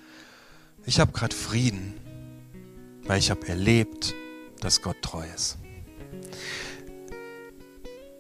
ich 0.86 0.98
habe 1.00 1.12
gerade 1.12 1.36
Frieden, 1.36 1.94
weil 3.04 3.18
ich 3.18 3.30
habe 3.30 3.46
erlebt, 3.46 4.14
dass 4.60 4.80
Gott 4.80 5.02
treu 5.02 5.26
ist. 5.34 5.58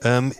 Ähm, 0.02 0.34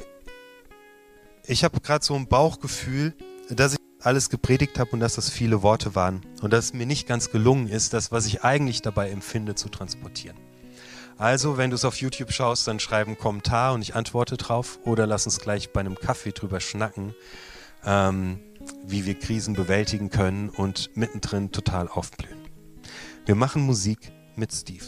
ich 1.47 1.65
habe 1.65 1.81
gerade 1.81 2.05
so 2.05 2.15
ein 2.15 2.27
Bauchgefühl, 2.27 3.15
dass 3.51 3.73
ich 3.73 3.79
alles 4.01 4.31
gepredigt 4.31 4.79
habe 4.79 4.91
und 4.93 5.01
dass 5.01 5.17
das 5.17 5.31
viele 5.31 5.63
Worte 5.63 5.95
waren 5.95 6.21
und 6.43 6.53
dass 6.53 6.67
es 6.67 6.73
mir 6.73 6.87
nicht 6.87 7.09
ganz 7.09 7.31
gelungen 7.31 7.69
ist, 7.69 7.93
das, 7.93 8.13
was 8.13 8.27
ich 8.27 8.45
eigentlich 8.45 8.83
dabei 8.83 9.11
empfinde, 9.11 9.55
zu 9.55 9.69
transportieren. 9.69 10.37
Also, 11.19 11.57
wenn 11.57 11.71
du 11.71 11.77
es 11.77 11.85
auf 11.85 11.97
YouTube 11.97 12.31
schaust, 12.31 12.69
dann 12.69 12.79
schreib 12.79 13.07
einen 13.07 13.17
Kommentar 13.17 13.73
und 13.73 13.81
ich 13.81 13.95
antworte 13.95 14.37
drauf 14.37 14.79
oder 14.85 15.07
lass 15.07 15.25
uns 15.25 15.41
gleich 15.41 15.73
bei 15.73 15.81
einem 15.81 15.95
Kaffee 15.95 16.33
drüber 16.33 16.61
schnacken, 16.61 17.15
ähm, 17.85 18.41
wie 18.85 19.07
wir 19.07 19.19
Krisen 19.19 19.55
bewältigen 19.55 20.11
können 20.11 20.51
und 20.51 20.95
mittendrin 20.95 21.53
total 21.53 21.89
aufblühen. 21.89 22.37
Wir 23.25 23.35
machen 23.35 23.63
Musik 23.63 24.13
mit 24.37 24.53
Steve. 24.53 24.85